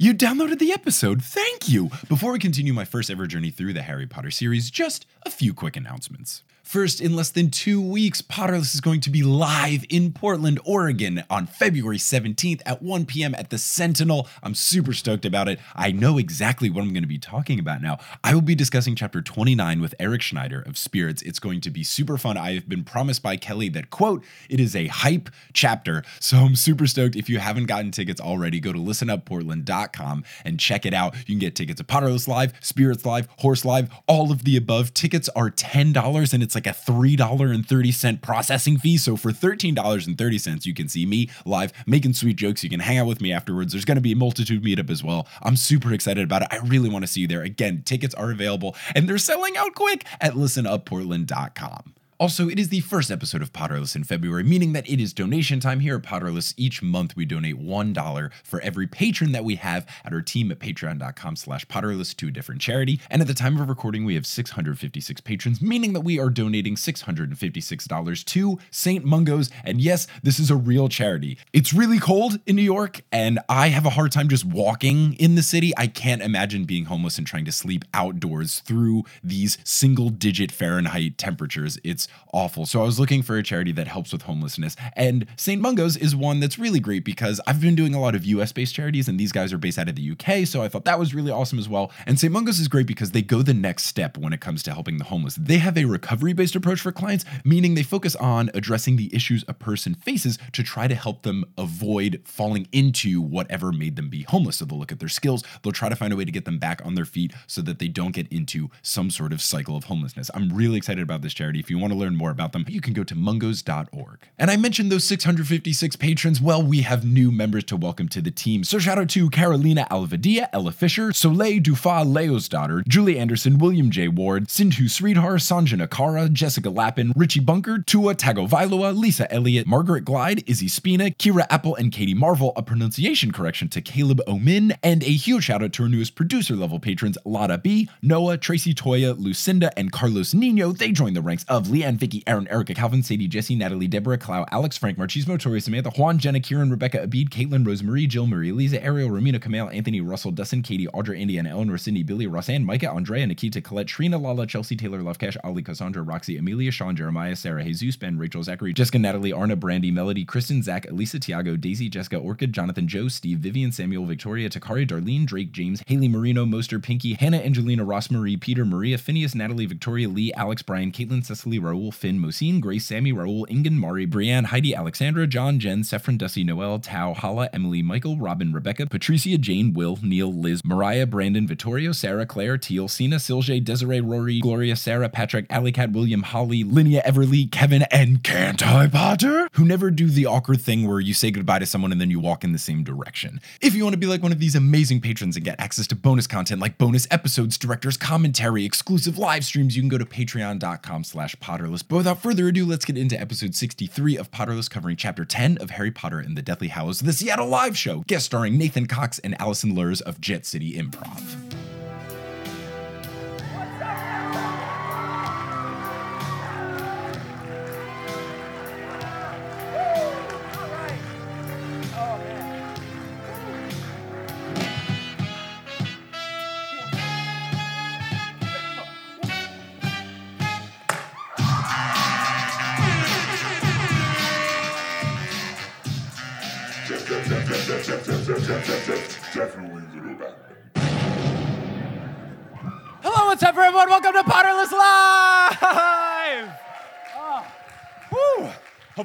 [0.00, 1.24] You downloaded the episode.
[1.24, 1.90] Thank you.
[2.08, 5.52] Before we continue my first ever journey through the Harry Potter series, just a few
[5.52, 6.44] quick announcements.
[6.68, 11.24] First, in less than two weeks, Potterless is going to be live in Portland, Oregon
[11.30, 13.34] on February 17th at 1 p.m.
[13.36, 14.28] at the Sentinel.
[14.42, 15.58] I'm super stoked about it.
[15.74, 17.96] I know exactly what I'm going to be talking about now.
[18.22, 21.22] I will be discussing chapter 29 with Eric Schneider of Spirits.
[21.22, 22.36] It's going to be super fun.
[22.36, 26.04] I have been promised by Kelly that, quote, it is a hype chapter.
[26.20, 27.16] So I'm super stoked.
[27.16, 31.16] If you haven't gotten tickets already, go to listenupportland.com and check it out.
[31.20, 34.92] You can get tickets to Potterless Live, Spirits Live, Horse Live, all of the above.
[34.92, 38.96] Tickets are $10 and it's like a $3.30 processing fee.
[38.96, 42.64] So for $13.30, you can see me live making sweet jokes.
[42.64, 43.72] You can hang out with me afterwards.
[43.72, 45.28] There's going to be a multitude meetup as well.
[45.42, 46.48] I'm super excited about it.
[46.50, 47.42] I really want to see you there.
[47.42, 51.94] Again, tickets are available and they're selling out quick at listenupportland.com.
[52.20, 55.60] Also, it is the first episode of Potterless in February, meaning that it is donation
[55.60, 56.52] time here at Potterless.
[56.56, 60.58] Each month we donate $1 for every patron that we have at our team at
[60.58, 63.00] patreon.com slash Potterless to a different charity.
[63.08, 66.74] And at the time of recording, we have 656 patrons, meaning that we are donating
[66.74, 69.04] $656 to St.
[69.04, 69.48] Mungo's.
[69.62, 71.38] And yes, this is a real charity.
[71.52, 75.36] It's really cold in New York, and I have a hard time just walking in
[75.36, 75.72] the city.
[75.76, 81.16] I can't imagine being homeless and trying to sleep outdoors through these single digit Fahrenheit
[81.16, 81.78] temperatures.
[81.84, 82.66] It's awful.
[82.66, 84.76] So I was looking for a charity that helps with homelessness.
[84.94, 85.60] And St.
[85.60, 88.74] Mungo's is one that's really great because I've been doing a lot of US based
[88.74, 90.46] charities and these guys are based out of the UK.
[90.46, 91.90] So I thought that was really awesome as well.
[92.06, 92.32] And St.
[92.32, 95.04] Mungo's is great because they go the next step when it comes to helping the
[95.04, 95.36] homeless.
[95.36, 99.44] They have a recovery based approach for clients, meaning they focus on addressing the issues
[99.48, 104.22] a person faces to try to help them avoid falling into whatever made them be
[104.22, 104.56] homeless.
[104.56, 106.58] So they'll look at their skills, they'll try to find a way to get them
[106.58, 109.84] back on their feet so that they don't get into some sort of cycle of
[109.84, 110.30] homelessness.
[110.34, 111.60] I'm really excited about this charity.
[111.60, 114.18] If you want to learn more about them, you can go to mungos.org.
[114.38, 116.40] And I mentioned those 656 patrons.
[116.40, 118.62] Well, we have new members to welcome to the team.
[118.64, 123.90] So shout out to Carolina Alvadia, Ella Fisher, Soleil Dufa Leo's daughter, Julie Anderson, William
[123.90, 124.08] J.
[124.08, 130.48] Ward, Sindhu Sridhar, Sanjana Kara, Jessica Lappin, Richie Bunker, Tua Tagovailoa, Lisa Elliott, Margaret Glide,
[130.48, 132.52] Izzy Spina, Kira Apple, and Katie Marvel.
[132.56, 136.54] A pronunciation correction to Caleb Omin, and a huge shout out to our newest producer
[136.54, 140.72] level patrons, Lada B, Noah, Tracy Toya, Lucinda, and Carlos Nino.
[140.72, 144.44] They joined the ranks of Leanne, Vicky, Aaron, Erica, Calvin, Sadie, Jesse, Natalie, Deborah, Clow,
[144.50, 148.82] Alex, Frank, Marchismo, Tori, Samantha, Juan, Jenna, Kieran, Rebecca, Abid, Caitlin, Rosemarie, Jill, Marie, Lisa,
[148.82, 153.26] Ariel, Romina, Kamal, Anthony, Russell, Dustin, Katie, Audra, and Eleanor, Cindy, Billy, Rosanne, Micah, Andrea,
[153.26, 157.96] Nikita, Colette, Trina, Lala, Chelsea, Taylor, Lovecash, Ali, Cassandra, Roxy, Amelia, Sean, Jeremiah, Sarah, Jesus,
[157.96, 162.52] Ben, Rachel, Zachary, Jessica, Natalie, Arna, Brandy, Melody, Kristen, Zach, Elisa, Tiago, Daisy, Jessica, Orchid,
[162.52, 167.38] Jonathan, Joe, Steve, Vivian, Samuel, Victoria, Takari, Darlene, Drake, James, Haley, Marino, Moster, Pinky, Hannah,
[167.38, 172.18] Angelina, Ross, Marie, Peter, Maria, Phineas, Natalie, Victoria, Lee, Alex, Brian, Caitlin, Cecily, Raul, Finn,
[172.18, 177.14] Mosine, Grace, Sammy, Raul, Ingen, Mari, Brienne, Heidi, Alexandra, John, Jen, Sephron, Dusty, Noel, Tao,
[177.14, 182.58] Hala, Emily, Michael, Robin, Rebecca, Patricia, Jane, Will, Neil, Liz, Mariah, Brandon, Vittorio, Sarah, Claire,
[182.58, 188.22] Teal, Sina, Silje, Desiree, Rory, Gloria, Sarah, Patrick, Alicat, William, Holly, Linnea, Everly, Kevin, and
[188.24, 189.48] Can't I Potter?
[189.52, 192.20] Who never do the awkward thing where you say goodbye to someone and then you
[192.20, 193.40] walk in the same direction.
[193.60, 195.94] If you want to be like one of these amazing patrons and get access to
[195.94, 201.04] bonus content like bonus episodes, director's commentary, exclusive live streams, you can go to patreon.com
[201.04, 201.84] slash potterless.
[201.86, 205.70] But without further ado, let's get into episode 63 of Potterless covering chapter 10 of
[205.70, 209.40] Harry Potter and the Deathly Hallows, the Seattle Live Show, guest starring Nathan Cox and
[209.40, 211.77] Alison Luhrs of Jet City Improv.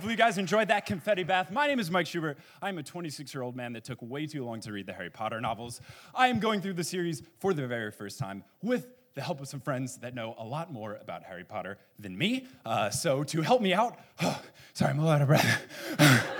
[0.03, 1.49] Hopefully, you guys enjoyed that confetti bath.
[1.49, 2.37] My name is Mike Schubert.
[2.61, 5.09] I'm a 26 year old man that took way too long to read the Harry
[5.09, 5.79] Potter novels.
[6.13, 9.47] I am going through the series for the very first time with the help of
[9.47, 12.47] some friends that know a lot more about Harry Potter than me.
[12.65, 13.97] Uh, so, to help me out,
[14.73, 16.27] sorry, I'm a little out of breath.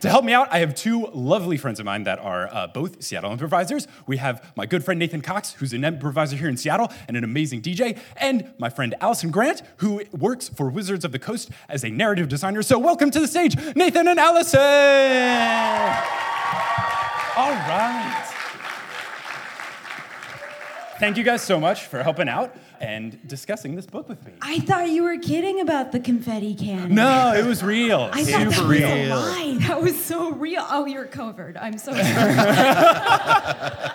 [0.00, 3.02] To help me out, I have two lovely friends of mine that are uh, both
[3.02, 3.88] Seattle improvisers.
[4.06, 7.24] We have my good friend Nathan Cox, who's an improviser here in Seattle and an
[7.24, 11.82] amazing DJ, and my friend Alison Grant, who works for Wizards of the Coast as
[11.82, 12.62] a narrative designer.
[12.62, 14.60] So, welcome to the stage, Nathan and Alison!
[17.38, 18.32] All right.
[20.98, 24.32] Thank you guys so much for helping out and discussing this book with me.
[24.40, 26.94] I thought you were kidding about the confetti cannon.
[26.94, 28.10] No, it was real.
[28.12, 28.88] I thought that Super was real.
[28.88, 29.56] a lie.
[29.66, 30.64] That was so real.
[30.70, 31.56] Oh, you're covered.
[31.56, 32.02] I'm so sorry.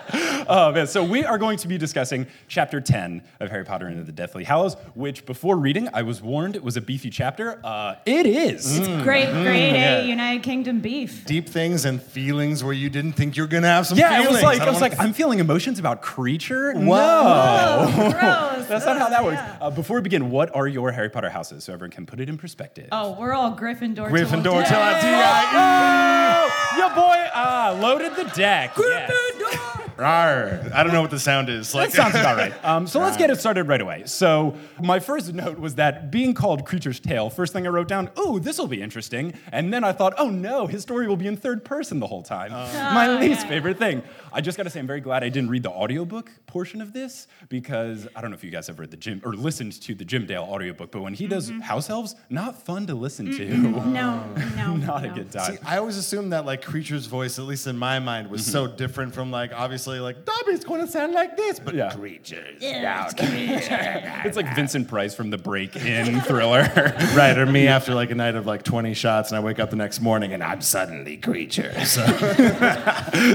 [0.48, 4.06] Oh man, so we are going to be discussing chapter 10 of Harry Potter and
[4.06, 7.62] the Deathly Hallows, which before reading, I was warned it was a beefy chapter.
[7.64, 8.80] Uh, it is.
[9.04, 10.00] great, great yeah.
[10.00, 11.26] A United Kingdom beef.
[11.26, 14.12] Deep things and feelings where you didn't think you were gonna have some feelings.
[14.12, 14.44] Yeah, feelings.
[14.44, 16.76] it was like I I was like, I'm feeling emotions about Kreacher.
[16.86, 17.86] Wow.
[17.86, 18.04] No.
[18.06, 18.68] Oh, gross.
[18.72, 19.36] That's not how that works.
[19.36, 19.58] Yeah.
[19.62, 22.30] Uh, before we begin, what are your Harry Potter houses so everyone can put it
[22.30, 22.88] in perspective?
[22.92, 24.10] Oh, we're all Gryffindor.
[24.10, 24.80] Gryffindor till.
[24.80, 26.78] I die.
[26.78, 28.74] your boy ah, loaded the deck.
[28.78, 29.12] Yes.
[29.98, 30.72] Rawr.
[30.74, 31.76] I don't know what the sound is.
[31.76, 32.54] Like That sounds about right.
[32.64, 34.04] Um, so let's get it started right away.
[34.06, 38.10] So my first note was that being called Kreacher's Tale, first thing I wrote down,
[38.16, 39.34] oh, this will be interesting.
[39.52, 42.24] And then I thought, oh no, his story will be in third person the whole
[42.24, 42.52] time.
[42.52, 43.50] my Oh, least yeah.
[43.50, 44.02] favorite thing.
[44.34, 47.28] I just gotta say, I'm very glad I didn't read the audiobook portion of this
[47.50, 50.06] because I don't know if you guys have read the Jim or listened to the
[50.06, 51.60] Jim Dale audiobook, but when he does Mm-hmm.
[51.62, 53.46] house elves, not fun to listen to.
[53.58, 54.76] No, no.
[54.78, 55.10] not no.
[55.10, 55.56] a good time.
[55.58, 58.68] See, I always assumed that like Kreacher's voice, at least in my mind, was so
[58.68, 63.06] different from like obviously like Dobby's going to sound like this, but Kreacher's Yeah.
[63.06, 63.68] it's, Kreacher's.
[64.26, 66.62] it's like Vincent Price from the Break in Thriller.
[67.16, 69.72] right, or me after like a night of like 20 shots, and I wake up
[69.72, 71.92] the next morning and I'm suddenly Kreacher's.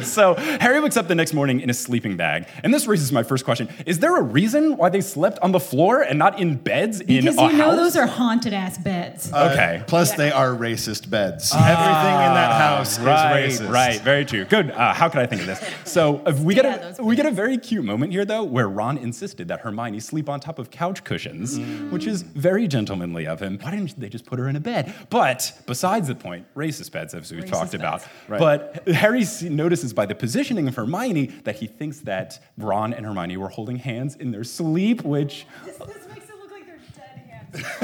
[0.07, 3.25] So Harry wakes up the next morning in a sleeping bag, and this raises my
[3.25, 6.55] first question: Is there a reason why they slept on the floor and not in
[6.55, 7.77] beds in Because you know house?
[7.77, 9.33] those are haunted ass beds.
[9.33, 9.83] okay.
[9.89, 11.53] Plus, they are racist beds.
[11.53, 13.71] Everything in that house Right, is racist.
[13.73, 14.45] right, very true.
[14.45, 14.71] Good.
[14.71, 15.61] Uh, how could I think of this?
[15.97, 18.69] So uh, we get Yeah, a we get a very cute moment here, though, where
[18.69, 21.91] Ron insisted that Hermione sleep on top of couch cushions, Mm.
[21.91, 23.59] which is very gentlemanly of him.
[23.63, 24.93] Why didn't they just put her in a bed?
[25.11, 28.03] But besides the point, racist beds, as we've Racist talked about.
[28.29, 28.39] Right.
[28.39, 33.37] But Harry notices by the positioning of Hermione that he thinks that Ron and Hermione
[33.37, 37.23] were holding hands in their sleep, which This, this makes it look like they're dead
[37.29, 37.46] hands.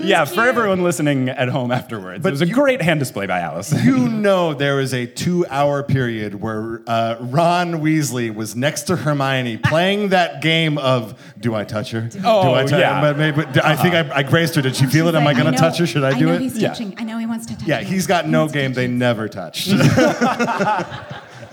[0.00, 3.26] yeah, for everyone listening at home afterwards, but it was a you- great hand display
[3.26, 3.72] by Alice.
[3.84, 9.56] You know there was a two-hour period where uh, Ron Weasley was next to Hermione
[9.58, 12.08] playing that game of "Do I touch her?
[12.24, 13.00] Oh, do I touch yeah.
[13.00, 14.62] But maybe, I think I, I graced her.
[14.62, 15.14] Did she feel it?
[15.14, 15.86] Am I going to touch her?
[15.86, 16.40] Should I do know it?
[16.40, 16.68] He's Yeah.
[16.68, 16.94] touching.
[16.98, 17.84] I know he wants to touch Yeah, me.
[17.86, 19.68] he's got He no wants game touch they never touched.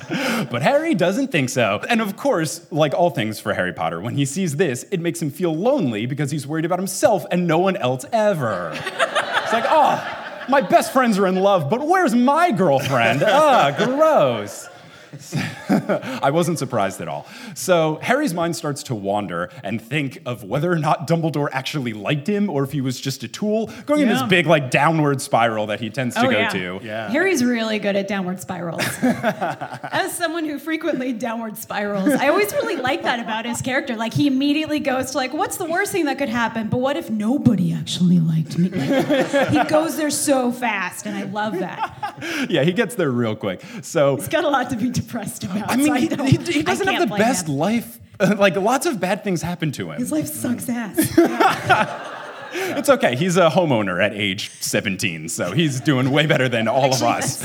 [0.50, 1.82] But Harry doesn't think so.
[1.90, 5.22] And of course, like all things for Harry Potter, when he sees this, it makes
[5.22, 8.72] him feel lonely because he's worried about himself and no one else ever.
[8.74, 13.24] it's like, oh, my best friends are in love, but where's my girlfriend?
[13.24, 14.70] Ah, gross.
[16.24, 17.26] I wasn't surprised at all.
[17.56, 22.28] So Harry's mind starts to wander and think of whether or not Dumbledore actually liked
[22.28, 25.68] him or if he was just a tool, going in this big like downward spiral
[25.68, 26.50] that he tends to Oh, go yeah.
[26.50, 26.80] to.
[26.84, 27.10] Yeah.
[27.10, 28.82] Harry's really good at downward spirals.
[29.02, 33.96] As someone who frequently downward spirals, I always really like that about his character.
[33.96, 36.68] Like he immediately goes to like, what's the worst thing that could happen?
[36.70, 38.70] But what if nobody actually liked me?
[38.70, 41.94] Like, he goes there so fast, and I love that.
[42.50, 43.62] Yeah, he gets there real quick.
[43.84, 45.57] So He's got a lot to be depressed about.
[45.66, 47.56] I mean, he, he, he doesn't have the best him.
[47.56, 48.00] life.
[48.20, 50.00] like lots of bad things happen to him.
[50.00, 50.98] His life sucks ass.
[52.78, 53.16] It's okay.
[53.16, 57.44] He's a homeowner at age 17, so he's doing way better than all of us.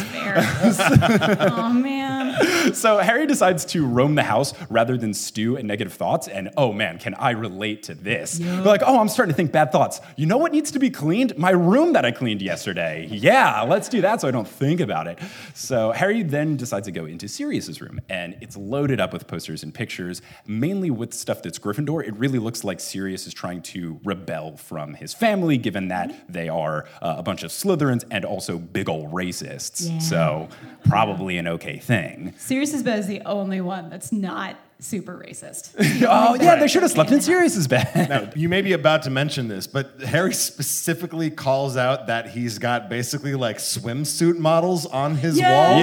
[1.41, 2.75] Oh man.
[2.75, 6.29] So Harry decides to roam the house rather than stew in negative thoughts.
[6.29, 8.39] And oh man, can I relate to this?
[8.39, 10.01] They're like, oh, I'm starting to think bad thoughts.
[10.17, 11.37] You know what needs to be cleaned?
[11.39, 13.09] My room that I cleaned yesterday.
[13.11, 15.19] Yeah, let's do that so I don't think about it.
[15.55, 19.63] So Harry then decides to go into Sirius's room, and it's loaded up with posters
[19.63, 22.07] and pictures, mainly with stuff that's Gryffindor.
[22.07, 26.49] It really looks like Sirius is trying to rebel from his family, given that they
[26.49, 29.91] are uh, a bunch of Slytherins and also big ol' racists.
[29.91, 29.99] Yeah.
[29.99, 30.49] So
[30.89, 32.33] probably an okay thing.
[32.39, 35.71] Sirius is the only one that's not super racist.
[36.05, 38.09] Oh yeah, they should have slept in Sirius's bed.
[38.09, 42.59] Now, you may be about to mention this, but Harry specifically calls out that he's
[42.59, 45.51] got basically like swimsuit models on his Yes.
[45.51, 45.83] walls.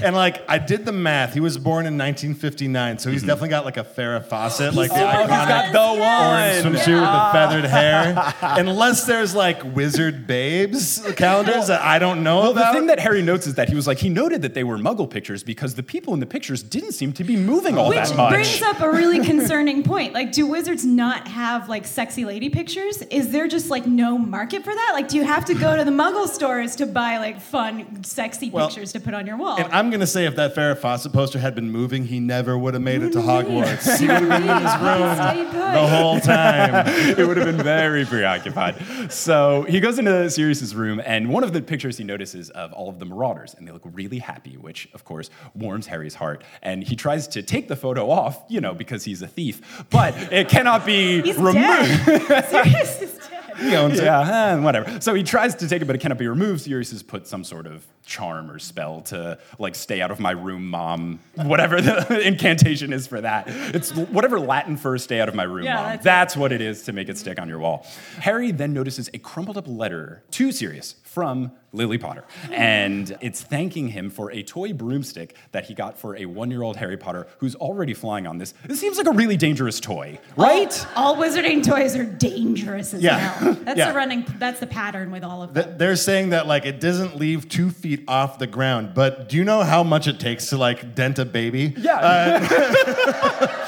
[0.00, 0.06] Yeah.
[0.06, 1.34] And like I did the math.
[1.34, 3.28] He was born in 1959, so he's mm-hmm.
[3.28, 6.74] definitely got like a Farrah Fawcett, like the Oh, he's iconic got the orange one.
[6.74, 8.34] swimsuit with the feathered hair.
[8.60, 13.22] Unless there's like wizard babes calendars that I don't know Well, the thing that Harry
[13.22, 15.82] notes is that he was like, he noted that they were muggle pictures because the
[15.82, 18.29] people in the pictures didn't seem to be moving all Which that much.
[18.30, 20.12] Brings up a really concerning point.
[20.14, 23.02] Like, do wizards not have like sexy lady pictures?
[23.02, 24.90] Is there just like no market for that?
[24.94, 28.50] Like, do you have to go to the Muggle stores to buy like fun, sexy
[28.50, 29.56] Well, pictures to put on your wall?
[29.58, 32.74] and I'm gonna say if that Farrah Fawcett poster had been moving, he never would
[32.74, 33.98] have made it to Hogwarts.
[33.98, 36.86] he would have been in his room the whole time.
[37.18, 38.76] it would have been very preoccupied.
[39.12, 42.88] So he goes into Sirius's room, and one of the pictures he notices of all
[42.88, 46.44] of the Marauders, and they look really happy, which of course warms Harry's heart.
[46.62, 50.14] And he tries to take the photo off, you know, because he's a thief, but
[50.32, 52.04] it cannot be He's removed.
[52.50, 53.26] Sirius is dead.
[53.60, 54.04] He owns it.
[54.04, 55.00] Yeah, eh, whatever.
[55.02, 56.62] So he tries to take it, but it cannot be removed.
[56.62, 60.32] Sirius has put some sort of charm or spell to like stay out of my
[60.32, 61.20] room, mom.
[61.36, 63.44] Whatever the incantation is for that.
[63.48, 65.84] It's whatever Latin for stay out of my room, Yeah, mom.
[65.84, 66.04] that's.
[66.04, 67.86] That's what it is to make it stick on your wall.
[68.18, 73.88] Harry then notices a crumpled up letter to Sirius from Lily Potter, and it's thanking
[73.88, 77.94] him for a toy broomstick that he got for a one-year-old Harry Potter who's already
[77.94, 78.54] flying on this.
[78.66, 80.86] This seems like a really dangerous toy, right?
[80.96, 83.18] All wizarding toys are dangerous as Yeah.
[83.18, 83.54] hell.
[83.64, 83.90] That's Yeah.
[83.90, 84.24] the running.
[84.38, 85.78] That's the pattern with all of them.
[85.78, 89.44] They're saying that like it doesn't leave two feet off the ground, but do you
[89.44, 91.74] know how much it takes to like dent a baby?
[91.76, 91.96] Yeah.
[91.96, 93.46] Uh,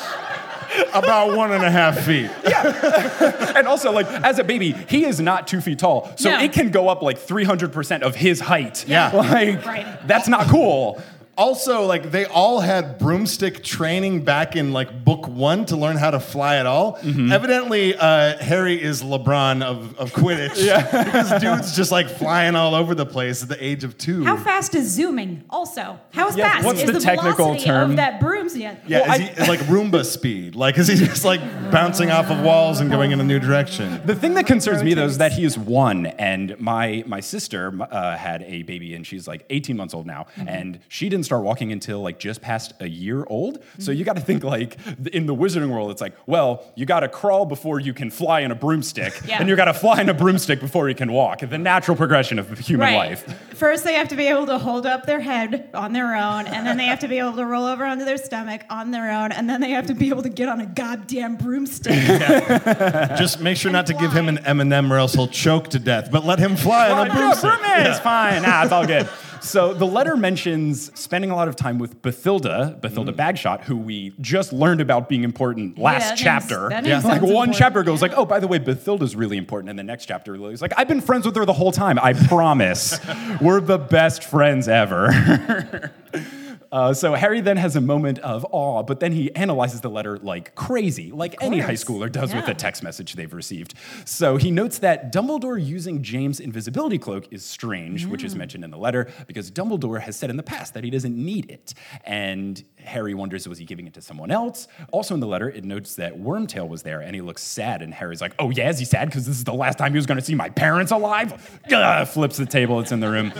[0.94, 2.30] about one and a half feet.
[2.44, 3.52] Yeah.
[3.56, 6.10] and also, like, as a baby, he is not two feet tall.
[6.16, 6.40] So No.
[6.40, 8.86] it can go up like 300% of his height.
[8.88, 9.10] Yeah.
[9.10, 9.86] Like, Right.
[10.06, 11.02] that's not cool.
[11.36, 16.10] Also, like they all had broomstick training back in like book one to learn how
[16.10, 16.96] to fly at all.
[16.98, 17.32] Mm-hmm.
[17.32, 20.62] Evidently, uh, Harry is LeBron of, of Quidditch.
[20.62, 20.82] Yeah.
[21.04, 24.24] because dude's just like flying all over the place at the age of two.
[24.24, 25.42] How fast is zooming?
[25.48, 27.90] Also, how Yeah, fast what's is the the, technical velocity term?
[27.92, 28.54] of that broom's?
[28.54, 28.76] Yeah.
[28.86, 30.54] Yeah, Well, is he like Roomba speed?
[30.54, 34.02] Like, is he just like bouncing off of walls and going in a new direction?
[34.04, 37.72] The thing that concerns me though is that he is one, and my my sister
[37.90, 40.48] uh, had a baby, and she's like 18 months old now, Mm-hmm.
[40.48, 43.62] and she didn't start walking until like just past a year old.
[43.78, 44.76] So you got to think like
[45.12, 48.40] in the wizarding world, it's like, well, you got to crawl before you can fly
[48.40, 49.38] in a broomstick, Yeah.
[49.40, 51.40] and you got to fly in a broomstick before you can walk.
[51.40, 53.10] The natural progression of human Right.
[53.10, 53.54] life.
[53.54, 56.66] First, they have to be able to hold up their head on their own, and
[56.66, 59.30] then they have to be able to roll over onto their stomach on their own,
[59.32, 61.92] and then they have to be able to get on a goddamn broomstick.
[63.16, 66.10] Just make sure not to give him an M&M or else he'll choke to death.
[66.10, 67.50] But let him fly on a Yeah, broomstick.
[67.50, 68.42] Broomman is fine.
[68.42, 69.08] Nah, it's all good.
[69.42, 73.16] So the letter mentions spending a lot of time with Bathilda, Bathilda mm.
[73.16, 76.68] Bagshot, who we just learned about being important last that chapter.
[76.68, 77.56] name's- that name Like one important.
[77.56, 80.62] chapter goes like, oh, by the way, Bathilda's really important, and the next chapter Lily's
[80.62, 81.98] like, I've been friends with her the whole time.
[82.00, 82.98] I promise,
[83.40, 85.90] we're the best friends ever.
[86.72, 90.16] Uh, so Harry then has a moment of awe, but then he analyzes the letter
[90.18, 93.74] like crazy, like any high schooler does with a text message they've received.
[94.06, 98.70] So he notes that Dumbledore using James' invisibility cloak is strange, which is mentioned in
[98.70, 101.74] the letter, because Dumbledore has said in the past that he doesn't need it.
[102.04, 104.66] And Harry wonders, was he giving it to someone else?
[104.92, 107.82] Also in the letter, it notes that Wormtail was there, and he looks sad.
[107.82, 109.96] And Harry's like, "Oh yeah, is he sad because this is the last time he
[109.96, 113.32] was going to see my parents alive?" Ugh, flips the table; it's in the room.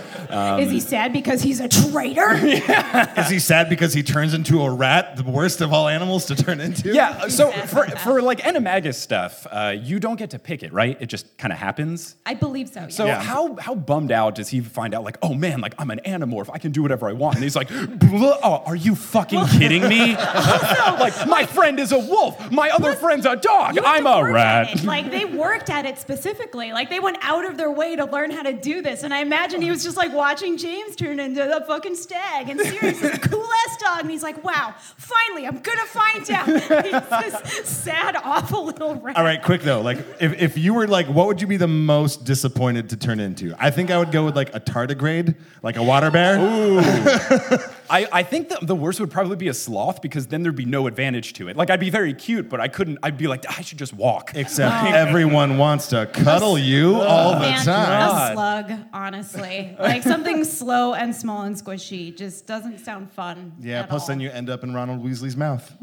[0.60, 2.34] Is he sad because he's a traitor?
[3.24, 6.34] Is he sad because he turns into a rat, the worst of all animals to
[6.36, 6.92] turn into?
[6.94, 10.96] Yeah, so for, for like Animagus stuff, uh, you don't get to pick it, right?
[11.00, 12.16] It just kind of happens.
[12.26, 12.88] I believe so.
[12.88, 13.20] So Yeah.
[13.22, 15.04] how how bummed out does he find out?
[15.04, 17.36] Like, oh man, like I'm an animorph, I can do whatever I want.
[17.36, 20.14] And he's like, "Blah, oh, are you fucking kidding me?
[20.16, 24.74] like my friend is a wolf, my other friend's a dog, I'm a rat.
[24.74, 24.84] it.
[24.84, 26.72] Like they worked at it specifically.
[26.72, 29.02] Like they went out of their way to learn how to do this.
[29.02, 32.48] And I imagine he was just like watching James turn into the fucking stag.
[32.48, 34.00] And Sirius is a cool ass dog.
[34.00, 36.46] And he's like, wow, finally, I'm gonna find out.
[36.46, 39.16] He's this sad, awful little rat.
[39.16, 39.80] All right, quick though.
[39.80, 43.20] Like, if, if you were like, what would you be the most disappointed to turn
[43.20, 43.54] into?
[43.58, 46.38] I think I would go with like a tardigrade, like a water bear.
[47.92, 50.64] I, I think the, the worst would probably be a sloth because then there'd be
[50.64, 51.56] no advantage to it.
[51.58, 52.98] Like I'd be very cute, but I couldn't.
[53.02, 54.32] I'd be like, I should just walk.
[54.34, 58.30] Except everyone wants to cuddle you all the Man, time.
[58.30, 59.76] a slug, honestly.
[59.78, 63.52] Like something slow and small and squishy just doesn't sound fun.
[63.60, 63.80] Yeah.
[63.80, 64.08] at Plus, all.
[64.08, 65.70] then you end up in Ronald Weasley's mouth.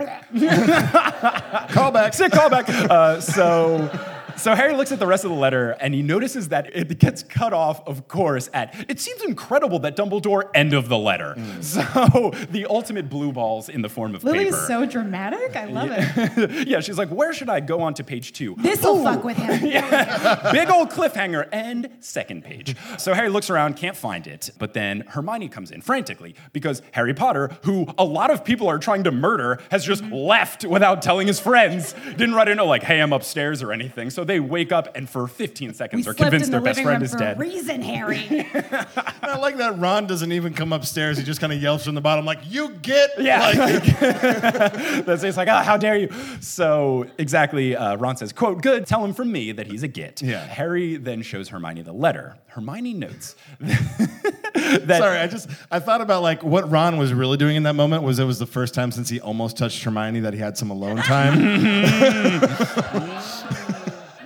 [1.70, 2.14] Callback.
[2.16, 2.70] Sick callback.
[2.70, 3.90] Uh, so,
[4.40, 7.24] So Harry looks at the rest of the letter and he notices that it gets
[7.24, 11.36] cut off, of course, at it seems incredible that Dumbledore end of the letter.
[11.38, 11.60] Mm.
[11.80, 14.66] So the ultimate blue balls in the form of Lily's paper.
[14.68, 15.56] so dramatic.
[15.56, 16.68] I love it.
[16.68, 18.56] yeah, she's like, where should I go on to page two?
[18.58, 19.62] This'll fuck with him.
[20.52, 22.76] Big old cliffhanger and second page.
[22.98, 27.14] So Harry looks around, can't find it, but then Hermione comes in frantically because Harry
[27.14, 30.14] Potter, who a lot of people are trying to murder, has just mm-hmm.
[30.14, 31.94] left without telling his friends.
[32.12, 34.10] Didn't write a note like, "Hey, I'm upstairs" or anything.
[34.10, 36.98] So they wake up and for 15 We seconds are convinced their the best friend
[37.00, 37.38] room is for dead.
[37.38, 38.48] a reason, Harry.
[39.22, 41.18] I like that Ron doesn't even come upstairs.
[41.18, 43.84] He just kind of yells from the bottom, like, "You get!" Yeah, Like,
[45.06, 46.10] That's it's like, oh, how dare you?
[46.40, 50.22] So exactly, uh, Ron says, "quote Good, tell him from me that he's a git."
[50.22, 50.46] Yeah.
[50.46, 52.38] Harry then shows Hermione the letter.
[52.48, 57.56] Hermione notes that Sorry, I just I thought about like what Ron was really doing
[57.56, 60.34] in that moment was it was the first time since he almost touched Hermione that
[60.34, 61.40] he had some alone time.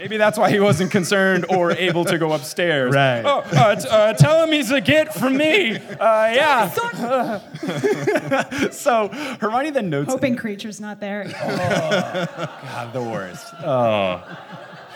[0.03, 2.93] Maybe that's why he wasn't concerned or able to go upstairs.
[2.93, 3.21] Right.
[3.23, 5.77] Oh, uh, t- uh, tell him he's a git from me.
[5.77, 6.69] Uh, yeah.
[8.71, 9.07] so
[9.39, 11.23] Hermione then notes Hoping Kreacher's not there.
[11.23, 13.53] God, the worst.
[13.63, 14.21] Oh.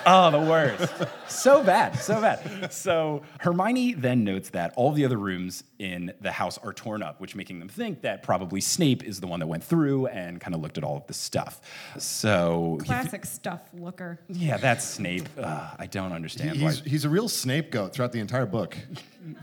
[0.10, 0.94] Oh, the worst.
[1.28, 2.72] So bad, so bad.
[2.72, 7.20] So Hermione then notes that all the other rooms in the house are torn up,
[7.20, 10.56] which making them think that probably Snape is the one that went through and kind
[10.56, 11.60] of looked at all of the stuff.
[11.98, 14.20] So Classic stuff looker.
[14.30, 15.28] yeah, that's Snape.
[15.38, 16.70] Ugh, I don't understand why.
[16.72, 18.78] he's he's a real Snape goat throughout the entire book.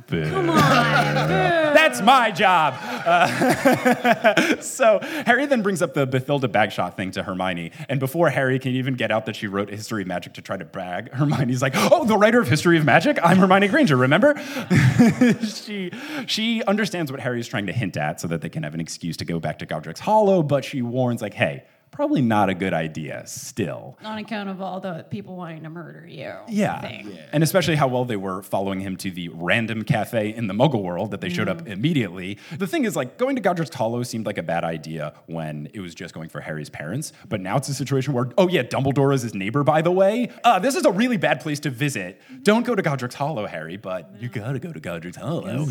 [0.08, 0.56] Come on.
[0.56, 2.74] That's my job.
[2.80, 8.58] Uh, so Harry then brings up the Bathilda Bagshot thing to Hermione, and before Harry
[8.58, 11.62] can even get out that she wrote History of Magic to try to brag, Hermione's
[11.62, 13.18] like, "Oh, the writer of History of Magic?
[13.22, 13.96] I'm Hermione Granger.
[13.96, 14.34] Remember?"
[15.44, 15.90] she
[16.26, 18.80] she understands what Harry is trying to hint at, so that they can have an
[18.80, 21.64] excuse to go back to Godric's Hollow, but she warns like, "Hey."
[21.94, 23.96] Probably not a good idea still.
[24.04, 26.32] On account of all the people wanting to murder you.
[26.48, 26.80] Yeah.
[26.80, 27.16] thing.
[27.32, 30.82] And especially how well they were following him to the random cafe in the Muggle
[30.82, 31.60] world that they showed Mm.
[31.60, 32.38] up immediately.
[32.58, 35.80] The thing is, like, going to Godric's Hollow seemed like a bad idea when it
[35.80, 37.12] was just going for Harry's parents.
[37.28, 40.30] But now it's a situation where, oh, yeah, Dumbledore is his neighbor, by the way.
[40.42, 42.20] Uh, this is a really bad place to visit.
[42.42, 45.66] Don't go to Godric's Hollow, Harry, but you gotta go to Godric's Hollow.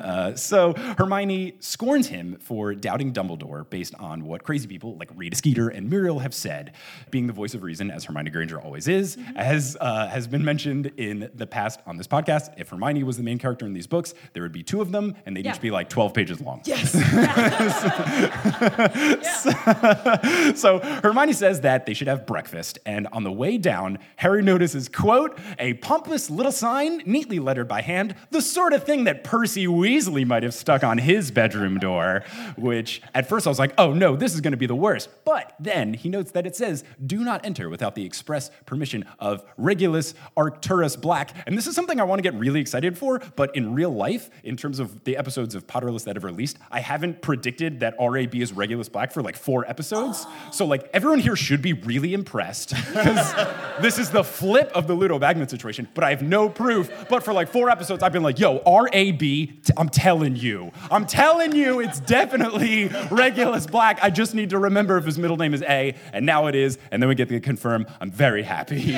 [0.00, 5.36] Uh, so Hermione scorns him for doubting Dumbledore based on what crazy people like Rita
[5.36, 6.72] Skeeter and Muriel have said.
[7.10, 10.92] Being the voice of reason, as Hermione Granger always is, as uh, has been mentioned
[10.96, 14.14] in the past on this podcast, if Hermione was the main character in these books,
[14.32, 15.54] there would be two of them, and they'd Yeah.
[15.54, 16.62] each be like 12 pages long.
[16.64, 16.92] Yes.
[20.56, 24.88] So Hermione says that they should have breakfast, and on the way down, Harry notices,
[24.88, 29.66] quote, a pompous little sign, neatly lettered by hand, the sort of thing that Percy
[29.66, 32.24] Weasley might have stuck on his bedroom door,
[32.56, 35.08] which at first I was like, oh no, this is gonna be the worst.
[35.24, 39.44] But then he notes that it says, do not enter without the express permission of
[39.56, 41.34] Regulus Arcturus Black.
[41.46, 44.56] And this is something I wanna get really excited for, but in real life, in
[44.56, 48.52] terms of the episodes of Potterless that have released, I haven't predicted that RAB is
[48.52, 50.26] Regulus Black for like four episodes.
[50.50, 53.34] So like everyone here should be really impressed because
[53.80, 56.90] this is the flip of the Ludo Bagman situation, but I have no proof.
[57.08, 60.72] But for like four episodes, I've been like, yo, RAB, t- I'm telling you.
[60.90, 63.98] I'm telling you, it's definitely Regulus Black.
[64.02, 66.78] I just need to remember if his middle name is A, and now it is,
[66.90, 67.86] and then we get to confirm.
[68.00, 68.92] I'm very happy.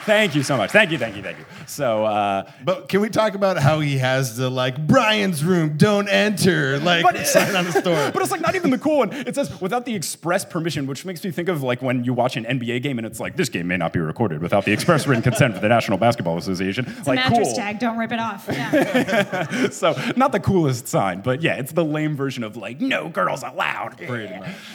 [0.07, 0.71] thank you so much.
[0.71, 1.45] Thank you, thank you, thank you.
[1.67, 6.07] So, uh, But can we talk about how he has the like Brian's room, don't
[6.07, 8.11] enter, like But- sign on the door?
[8.17, 9.11] But it's like not even the cool one.
[9.13, 12.37] It says without the express permission, which makes me think of like when you watch
[12.37, 15.05] an NBA game and it's like this game may not be recorded without the express
[15.05, 16.85] written consent of the National Basketball Association.
[16.87, 17.55] It's a like mattress cool.
[17.57, 17.79] tag.
[17.79, 18.47] Don't rip it off.
[18.57, 19.69] Yeah.
[19.69, 23.43] So not the coolest sign, but yeah, it's the lame version of like no girls
[23.43, 23.99] allowed.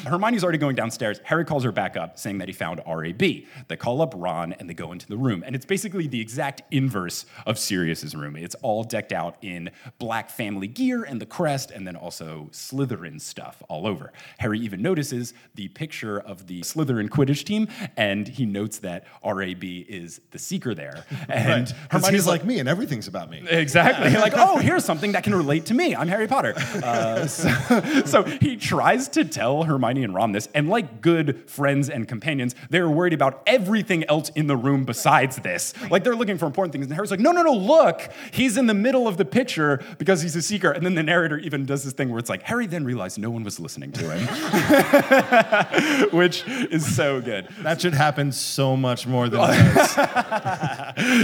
[0.05, 1.21] Hermione's already going downstairs.
[1.25, 3.19] Harry calls her back up, saying that he found RAB.
[3.19, 6.63] They call up Ron and they go into the room, and it's basically the exact
[6.71, 8.37] inverse of Sirius's room.
[8.37, 13.21] It's all decked out in black family gear and the crest, and then also Slytherin
[13.21, 14.13] stuff all over.
[14.39, 19.63] Harry even notices the picture of the Slytherin Quidditch team, and he notes that RAB
[19.65, 21.05] is the seeker there.
[21.29, 23.43] And Because Hermione's he's like me and everything's about me.
[23.49, 24.11] Exactly.
[24.21, 25.95] like, oh, here's something that can relate to me.
[25.95, 26.53] I'm Harry Potter.
[26.57, 27.49] Uh, so,
[28.05, 32.55] so he tries to tell Hermione and Ron this, and like good friends and companions,
[32.71, 35.75] they're worried about everything else in the room besides besides this.
[35.91, 36.87] Like they're looking for important things.
[36.87, 40.23] And Harry's like, no, no, no, look, he's in the middle of the picture because
[40.23, 40.71] he's a seeker.
[40.71, 43.29] And then the narrator even does this thing where it's like, Harry then realized no
[43.31, 47.49] one was listening to him, which is so good.
[47.63, 49.97] That should happen so much more than it does.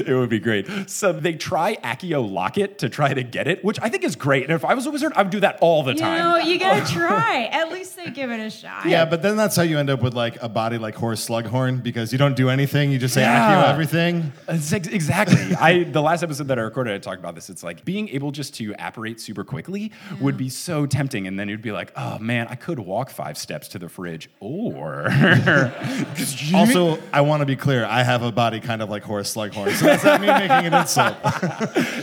[0.08, 0.90] it would be great.
[0.90, 4.42] So they try Accio Locket to try to get it, which I think is great.
[4.44, 6.18] And if I was a wizard, I would do that all the You time.
[6.18, 7.44] know, you gotta try.
[7.52, 8.86] At least they give it a shot.
[8.86, 11.80] Yeah, but then that's how you end up with like a body like Horace Slughorn
[11.82, 13.67] because you don't do anything, you just say Yeah.
[13.68, 14.32] Accio everything.
[14.48, 15.54] It's ex- Exactly.
[15.60, 17.50] I the last episode that I recorded, I talked about this.
[17.50, 21.48] It's like being able just to apparate super quickly would be so tempting, and then
[21.48, 25.08] it'd be like, oh man, I could walk five steps to the fridge, or
[26.54, 29.72] Also, I want to be clear, I have a body kind of like Horace Slughorn,
[29.72, 31.16] so that's not me making an insult.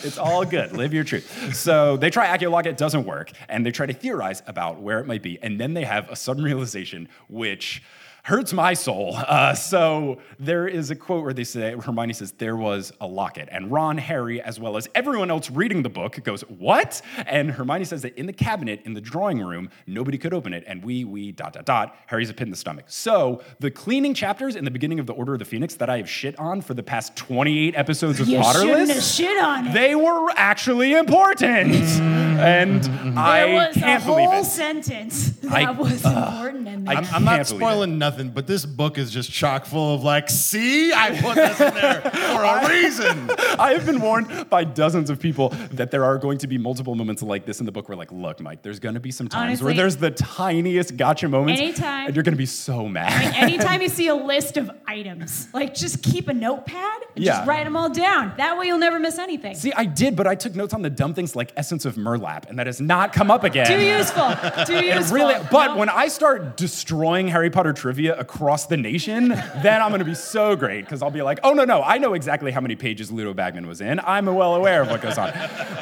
[0.04, 0.74] it's all good.
[0.74, 1.56] Live your truth.
[1.56, 5.00] So they try Accio Locket, it doesn't work, and they try to theorize about where
[5.00, 7.84] it might be, and then they have a sudden realization, which
[8.26, 9.16] hurts my soul.
[9.16, 13.48] Uh, so there is a quote where they say, Hermione says, there was a locket,
[13.52, 17.04] and Ron, Harry, as well as everyone else reading the book goes, what?
[17.28, 20.64] And Hermione says that in the cabinet in the drawing room, nobody could open it,
[20.66, 22.86] and we, we, dot, dot, dot, Harry's a pit in the stomach.
[22.88, 25.98] So the cleaning chapters in the beginning of the Order of the Phoenix that I
[25.98, 29.74] have shit on for the past 28 episodes of you Potterless, shit on it.
[29.74, 31.76] they were actually important.
[31.76, 34.46] and there I was can't believe whole it.
[34.46, 36.96] sentence that I- was important in there.
[36.96, 39.96] I I'm, I'm can't not believe spoiling nothing, but this book is just chock full
[39.96, 43.30] of like, see, I put this in there for a reason.
[43.60, 46.96] I have been warned by dozens of people that there are going to be multiple
[46.96, 49.28] moments like this in the book where, like, look, Mike, there's going to be some
[49.28, 51.62] times where there's the tiniest gotcha moments.
[51.62, 52.08] Anytime.
[52.08, 53.12] And you're going to be so mad.
[53.12, 57.24] I mean, anytime you see a list of items, like just keep a notepad and
[57.24, 57.38] Yeah.
[57.38, 58.34] just write them all down.
[58.38, 59.56] That way you'll never miss anything.
[59.56, 62.50] See, I did, but I took notes on the dumb things like essence of Murtlap,
[62.50, 63.66] and that has not come up again.
[63.68, 64.30] Too useful.
[64.66, 65.16] Too It useful.
[65.16, 65.78] really, but No.
[65.78, 70.56] when I start destroying Harry Potter trivia across the nation, then I'm to be so
[70.56, 73.34] great because I'll be like, oh no no, I know exactly how many pages Ludo
[73.34, 74.00] Bagman was in.
[74.02, 75.32] I'm well aware of what goes on.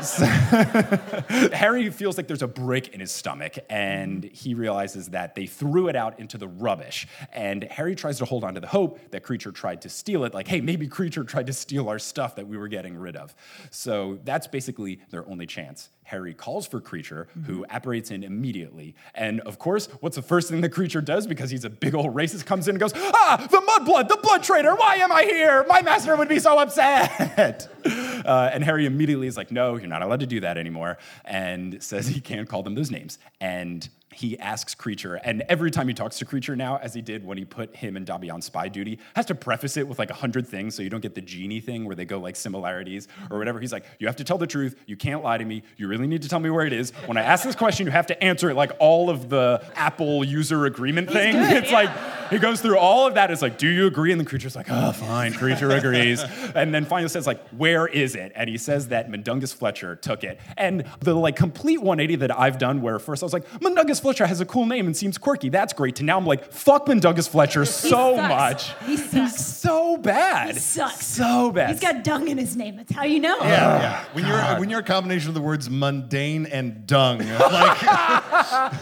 [0.03, 0.25] So-
[1.53, 5.87] Harry feels like there's a brick in his stomach, and he realizes that they threw
[5.87, 7.07] it out into the rubbish.
[7.31, 10.33] And Harry tries to hold on to the hope that Kreacher tried to steal it.
[10.33, 13.33] Like, hey, maybe Kreacher tried to steal our stuff that we were getting rid of.
[13.71, 15.89] So that's basically their only chance.
[16.13, 18.93] Harry calls for Kreacher, who apparates in immediately.
[19.15, 21.25] And of course, what's the first thing the Kreacher does?
[21.25, 24.43] Because he's a big old racist, comes in and goes, Ah, the Mudblood, the Blood
[24.43, 25.65] Traitor, why am I here?
[25.67, 27.67] My master would be so upset.
[28.23, 31.83] Uh, and Harry immediately is like, No, you're not allowed to do that anymore, and
[31.83, 33.19] says he can't call them those names.
[33.41, 37.25] And he asks Kreacher, and every time he talks to Kreacher now, as he did
[37.25, 40.09] when he put him and Dobby on spy duty, has to preface it with like
[40.09, 43.07] a hundred things so you don't get the genie thing where they go like similarities
[43.29, 43.59] or whatever.
[43.59, 44.75] He's like, You have to tell the truth.
[44.85, 45.63] You can't lie to me.
[45.77, 46.91] You really need to tell me where it is.
[47.05, 50.23] When I ask this question, you have to answer it like all of the Apple
[50.23, 51.33] user agreement thing.
[51.33, 51.75] good, it's yeah.
[51.75, 51.89] like,
[52.33, 53.31] he goes through all of that.
[53.31, 54.11] It's like, do you agree?
[54.11, 55.33] And the Kreacher's like, oh, fine.
[55.33, 56.23] Kreacher agrees.
[56.55, 58.31] and then finally says, like, where is it?
[58.35, 60.39] And he says that Mundungus Fletcher took it.
[60.57, 64.27] And the like complete 180 that I've done, where first I was like, Mundungus Fletcher
[64.27, 65.49] has a cool name and seems quirky.
[65.49, 65.95] That's great.
[65.95, 68.29] To now I'm like, fuck Mundungus Fletcher so sucks.
[68.29, 68.85] much.
[68.85, 69.11] He sucks.
[69.13, 69.45] He's sucks.
[69.45, 70.53] so bad.
[70.53, 71.05] He sucks.
[71.07, 71.71] So bad.
[71.71, 72.75] He's got dung in his name.
[72.75, 73.37] That's how you know.
[73.39, 74.05] Yeah, yeah.
[74.05, 78.73] Oh, when you're when you're a combination of the words mundane and dung, like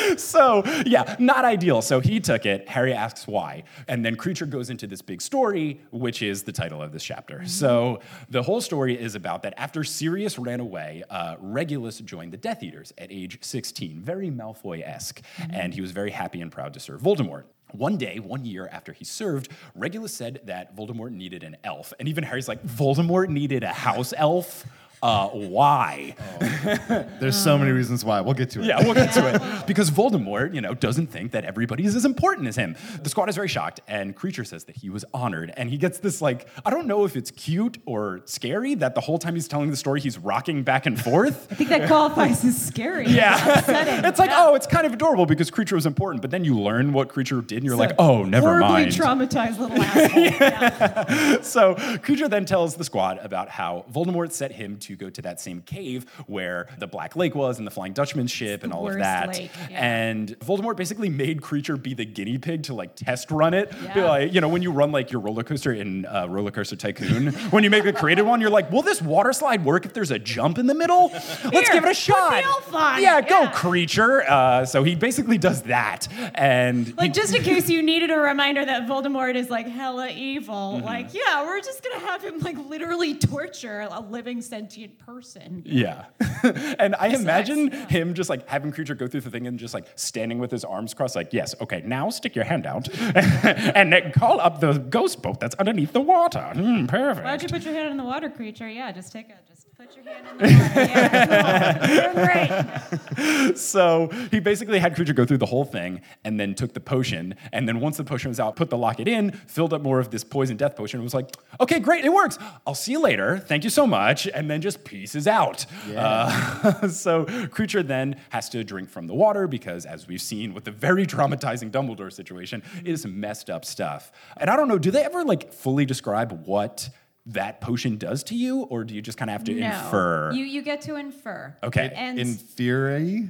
[0.16, 1.82] so yeah, not ideal.
[1.82, 2.68] So he took it.
[2.68, 6.82] Harry asks why, and then Kreacher goes into this big story, which is the title
[6.82, 7.46] of this chapter.
[7.46, 12.36] So the whole story is about that after Sirius ran away, uh, Regulus joined the
[12.36, 16.80] Death Eaters at age 16, very Malfoy-esque, and he was very happy and proud to
[16.80, 17.44] serve Voldemort.
[17.72, 22.08] One day, one year after he served, Regulus said that Voldemort needed an elf, and
[22.08, 24.64] even Harry's like, Voldemort needed a house elf.
[25.06, 26.16] Uh, why?
[27.20, 28.20] there's so many reasons why.
[28.20, 28.66] We'll get to it.
[28.66, 29.42] Yeah, we'll get to it.
[29.66, 32.76] Because Voldemort, you know, doesn't think that everybody is as important as him.
[33.02, 35.52] The squad is very shocked, and Kreacher says that he was honored.
[35.56, 39.00] And he gets this, like, I don't know if it's cute or scary that the
[39.00, 41.48] whole time he's telling the story, he's rocking back and forth.
[41.50, 43.06] I think that qualifies as scary.
[43.16, 43.58] Yeah.
[43.58, 44.04] Upsetting.
[44.04, 44.44] it's like, Yeah.
[44.46, 47.44] oh, it's kind of adorable because Kreacher was important, but then you learn what Kreacher
[47.46, 48.90] did, and you're like, oh, never horribly mind.
[48.92, 50.22] traumatized little asshole.
[50.22, 51.40] Yeah.
[51.42, 55.40] so Kreacher then tells the squad about how Voldemort set him to go to that
[55.40, 58.94] same cave where the Black Lake was and the Flying Dutchman's ship and all of
[58.98, 59.28] that.
[59.28, 59.84] lake, yeah.
[59.84, 63.70] And Voldemort basically made Kreacher be the guinea pig to like test run it.
[63.70, 64.04] Be Yeah.
[64.08, 67.32] like, you know, when you run like your roller coaster in uh, Roller Coaster Tycoon,
[67.50, 70.10] when you make a created one, you're like, will this water slide work if there's
[70.10, 71.08] a jump in the middle?
[71.12, 72.42] Let's Here, give it a shot.
[72.42, 72.68] elf
[73.00, 73.52] yeah, go yeah.
[73.52, 74.28] Kreacher.
[74.28, 76.08] Uh, so he basically does that.
[76.34, 80.08] And he- Like just in case you needed a reminder that Voldemort is like hella
[80.10, 80.84] evil, Mm-hmm.
[80.84, 85.62] like yeah, we're just gonna have him like literally torture a living sentient sentient person.
[85.64, 86.04] Yeah.
[86.78, 87.88] and I imagine yeah.
[87.88, 90.64] him just like having Kreacher go through the thing and just like standing with his
[90.64, 94.74] arms crossed, like, yes, okay, now stick your hand out and then call up the
[94.74, 96.52] ghost boat that's underneath the water.
[96.54, 97.24] Hmm, perfect.
[97.24, 98.72] Why'd you put your hand in the water, Kreacher?
[98.72, 99.55] Yeah, just take a just
[99.86, 100.80] put your hand in the water.
[100.80, 103.14] Yeah, cool.
[103.14, 103.58] You're great.
[103.58, 107.34] So he basically had Kreacher go through the whole thing and then took the potion.
[107.52, 110.10] And then once the potion was out, put the locket in, filled up more of
[110.10, 112.38] this poison death potion, and was like, okay, great, it works.
[112.66, 113.38] I'll see you later.
[113.38, 114.26] Thank you so much.
[114.26, 115.66] And then just pieces out.
[115.94, 120.64] Uh, so Kreacher then has to drink from the water because, as we've seen with
[120.64, 124.12] the very traumatizing Dumbledore situation, it is messed up stuff.
[124.36, 126.90] And I don't know, do they ever like fully describe what
[127.26, 129.66] that potion does to you, or do you just kind of have to No.
[129.66, 130.32] infer?
[130.32, 131.56] You you get to infer.
[131.62, 131.92] Okay.
[131.94, 133.28] And In theory,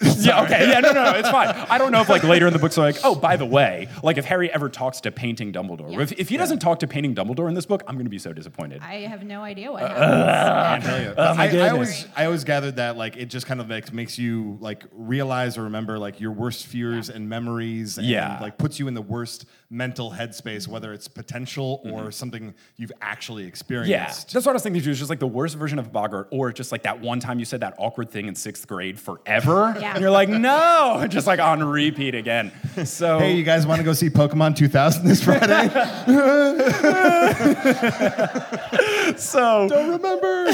[0.18, 0.68] Yeah, okay.
[0.70, 1.48] Yeah, no, no, no, it's fine.
[1.68, 3.88] I don't know if like later in the books they're like, oh, by the way,
[4.04, 6.00] like if Harry ever talks to Painting Dumbledore, Yeah.
[6.02, 8.18] if, if he doesn't talk to Painting Dumbledore in this book, I'm going to be
[8.20, 8.80] so disappointed.
[8.80, 11.14] I have no idea Uh, what happens.
[11.18, 13.92] Oh, my I, I always I always gathered that like it just kind of makes
[13.92, 18.38] makes you like realize or remember like your worst fears and memories and Yeah.
[18.40, 22.10] like puts you in the worst mental headspace whether it's potential or Mm-hmm.
[22.10, 23.90] something you've actually experienced.
[23.90, 24.32] yeah, experienced.
[24.32, 24.90] that's what I was thinking too.
[24.90, 27.44] Is just like the worst version of Boggart, or just like that one time you
[27.44, 29.92] said that awkward thing in sixth grade forever, Yeah.
[29.92, 32.50] and you're like, no, just like on repeat again.
[32.84, 35.68] So Hey, you guys want to go see Pokemon 2000 this Friday?
[39.16, 40.46] So Don't remember.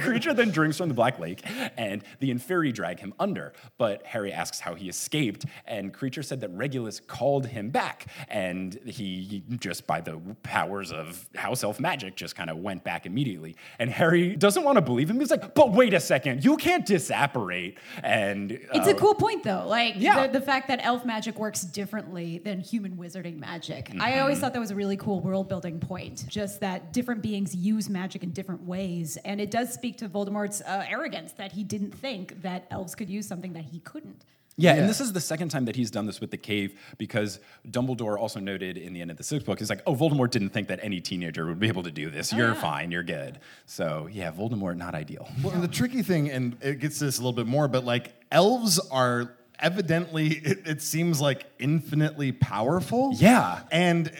[0.00, 1.42] Kreacher then drinks from the Black Lake,
[1.76, 3.52] and the Inferi drag him under.
[3.78, 8.41] But Harry asks how he escaped, and Kreacher said that Regulus called him back, and
[8.84, 13.56] he just by the powers of house elf magic just kind of went back immediately.
[13.78, 15.18] And Harry doesn't want to believe him.
[15.20, 19.42] He's like, "But wait a second, you can't disapparate." And It's uh, a cool point,
[19.44, 19.64] though.
[19.66, 20.26] Like Yeah.
[20.26, 23.90] the, the fact that elf magic works differently than human wizarding magic.
[23.98, 24.20] I Mm-hmm.
[24.22, 26.24] always thought that was a really cool world building point.
[26.28, 30.60] Just that different beings use magic in different ways, and it does speak to Voldemort's
[30.62, 34.24] uh, arrogance that he didn't think that elves could use something that he couldn't.
[34.56, 37.40] Yeah, and this is the second time that he's done this with the cave because
[37.66, 40.50] Dumbledore also noted in the end of the sixth book, he's like, oh, Voldemort didn't
[40.50, 42.32] think that any teenager would be able to do this.
[42.32, 42.54] You're yeah.
[42.60, 43.40] fine, you're good.
[43.64, 45.26] So, yeah, Voldemort, not ideal.
[45.42, 47.84] Well, and the tricky thing, and it gets to this a little bit more, but
[47.84, 53.12] like elves are evidently, it, it seems like infinitely powerful.
[53.14, 53.60] Yeah.
[53.70, 54.10] And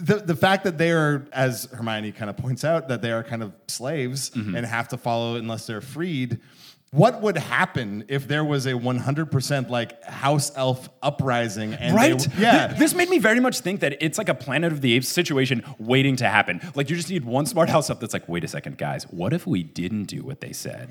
[0.00, 3.22] the the fact that they are, as Hermione kind of points out, that they are
[3.22, 4.56] kind of slaves Mm-hmm.
[4.56, 6.40] and have to follow unless they're freed.
[6.94, 11.72] What would happen if there was a 100% like house elf uprising?
[11.72, 12.28] And they- Right?
[12.38, 12.66] yeah.
[12.66, 15.08] Th- This made me very much think that it's like a Planet of the Apes
[15.08, 16.60] situation waiting to happen.
[16.74, 19.32] Like you just need one smart house elf that's like, wait a second, guys, what
[19.32, 20.88] if we didn't do what they said?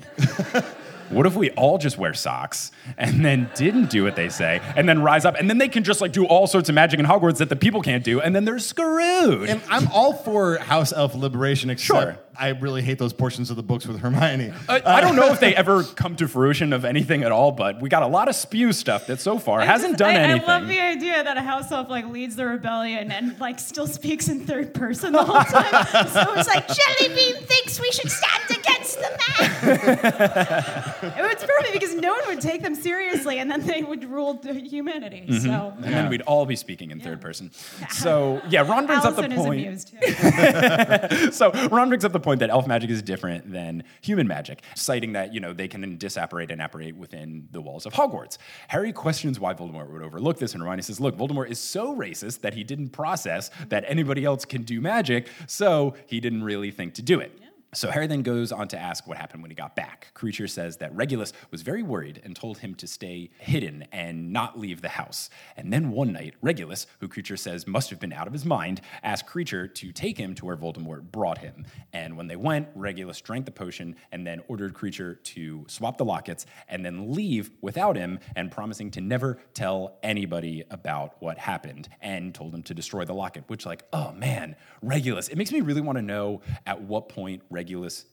[1.10, 4.88] what if we all just wear socks and then didn't do what they say and
[4.88, 7.06] then rise up and then they can just like do all sorts of magic in
[7.06, 9.48] Hogwarts that the people can't do and then they're screwed.
[9.48, 12.18] And I'm all for house elf liberation, except Sure.
[12.38, 14.52] I really hate those portions of the books with Hermione.
[14.68, 17.80] I, I don't know if they ever come to fruition of anything at all, but
[17.80, 20.48] we got a lot of spew stuff that so far hasn't done I, anything.
[20.48, 23.86] I love the idea that a house elf like leads the rebellion and like still
[23.86, 25.86] speaks in third person the whole time.
[26.08, 29.52] so it's like Jellybean thinks we should stand against the man.
[31.18, 34.34] it was perfect because no one would take them seriously, and then they would rule
[34.34, 35.26] the humanity.
[35.28, 35.46] Mm-hmm.
[35.46, 37.50] So and then we'd all be speaking in third person.
[37.90, 39.60] So yeah, Ron brings Alison up the point.
[39.60, 39.94] amused.
[40.00, 41.30] Yeah.
[41.30, 45.12] so Ron brings up the point that elf magic is different than human magic, citing
[45.12, 48.38] that you know they can disapparate and apparate within the walls of Hogwarts.
[48.68, 52.40] Harry questions why Voldemort would overlook this, and Hermione says, "Look, Voldemort is so racist
[52.40, 56.94] that he didn't process that anybody else can do magic, so he didn't really think
[56.94, 57.41] to do it."
[57.74, 60.12] So Harry then goes on to ask what happened when he got back.
[60.14, 64.58] Kreacher says that Regulus was very worried and told him to stay hidden and not
[64.58, 65.30] leave the house.
[65.56, 68.82] And then one night, Regulus, who Kreacher says must have been out of his mind,
[69.02, 71.64] asked Kreacher to take him to where Voldemort brought him.
[71.94, 76.04] And when they went, Regulus drank the potion and then ordered Kreacher to swap the
[76.04, 81.88] lockets and then leave without him and promising to never tell anybody about what happened
[82.02, 85.28] and told him to destroy the locket, which like, oh man, Regulus.
[85.28, 87.61] It makes me really want to know at what point Regulus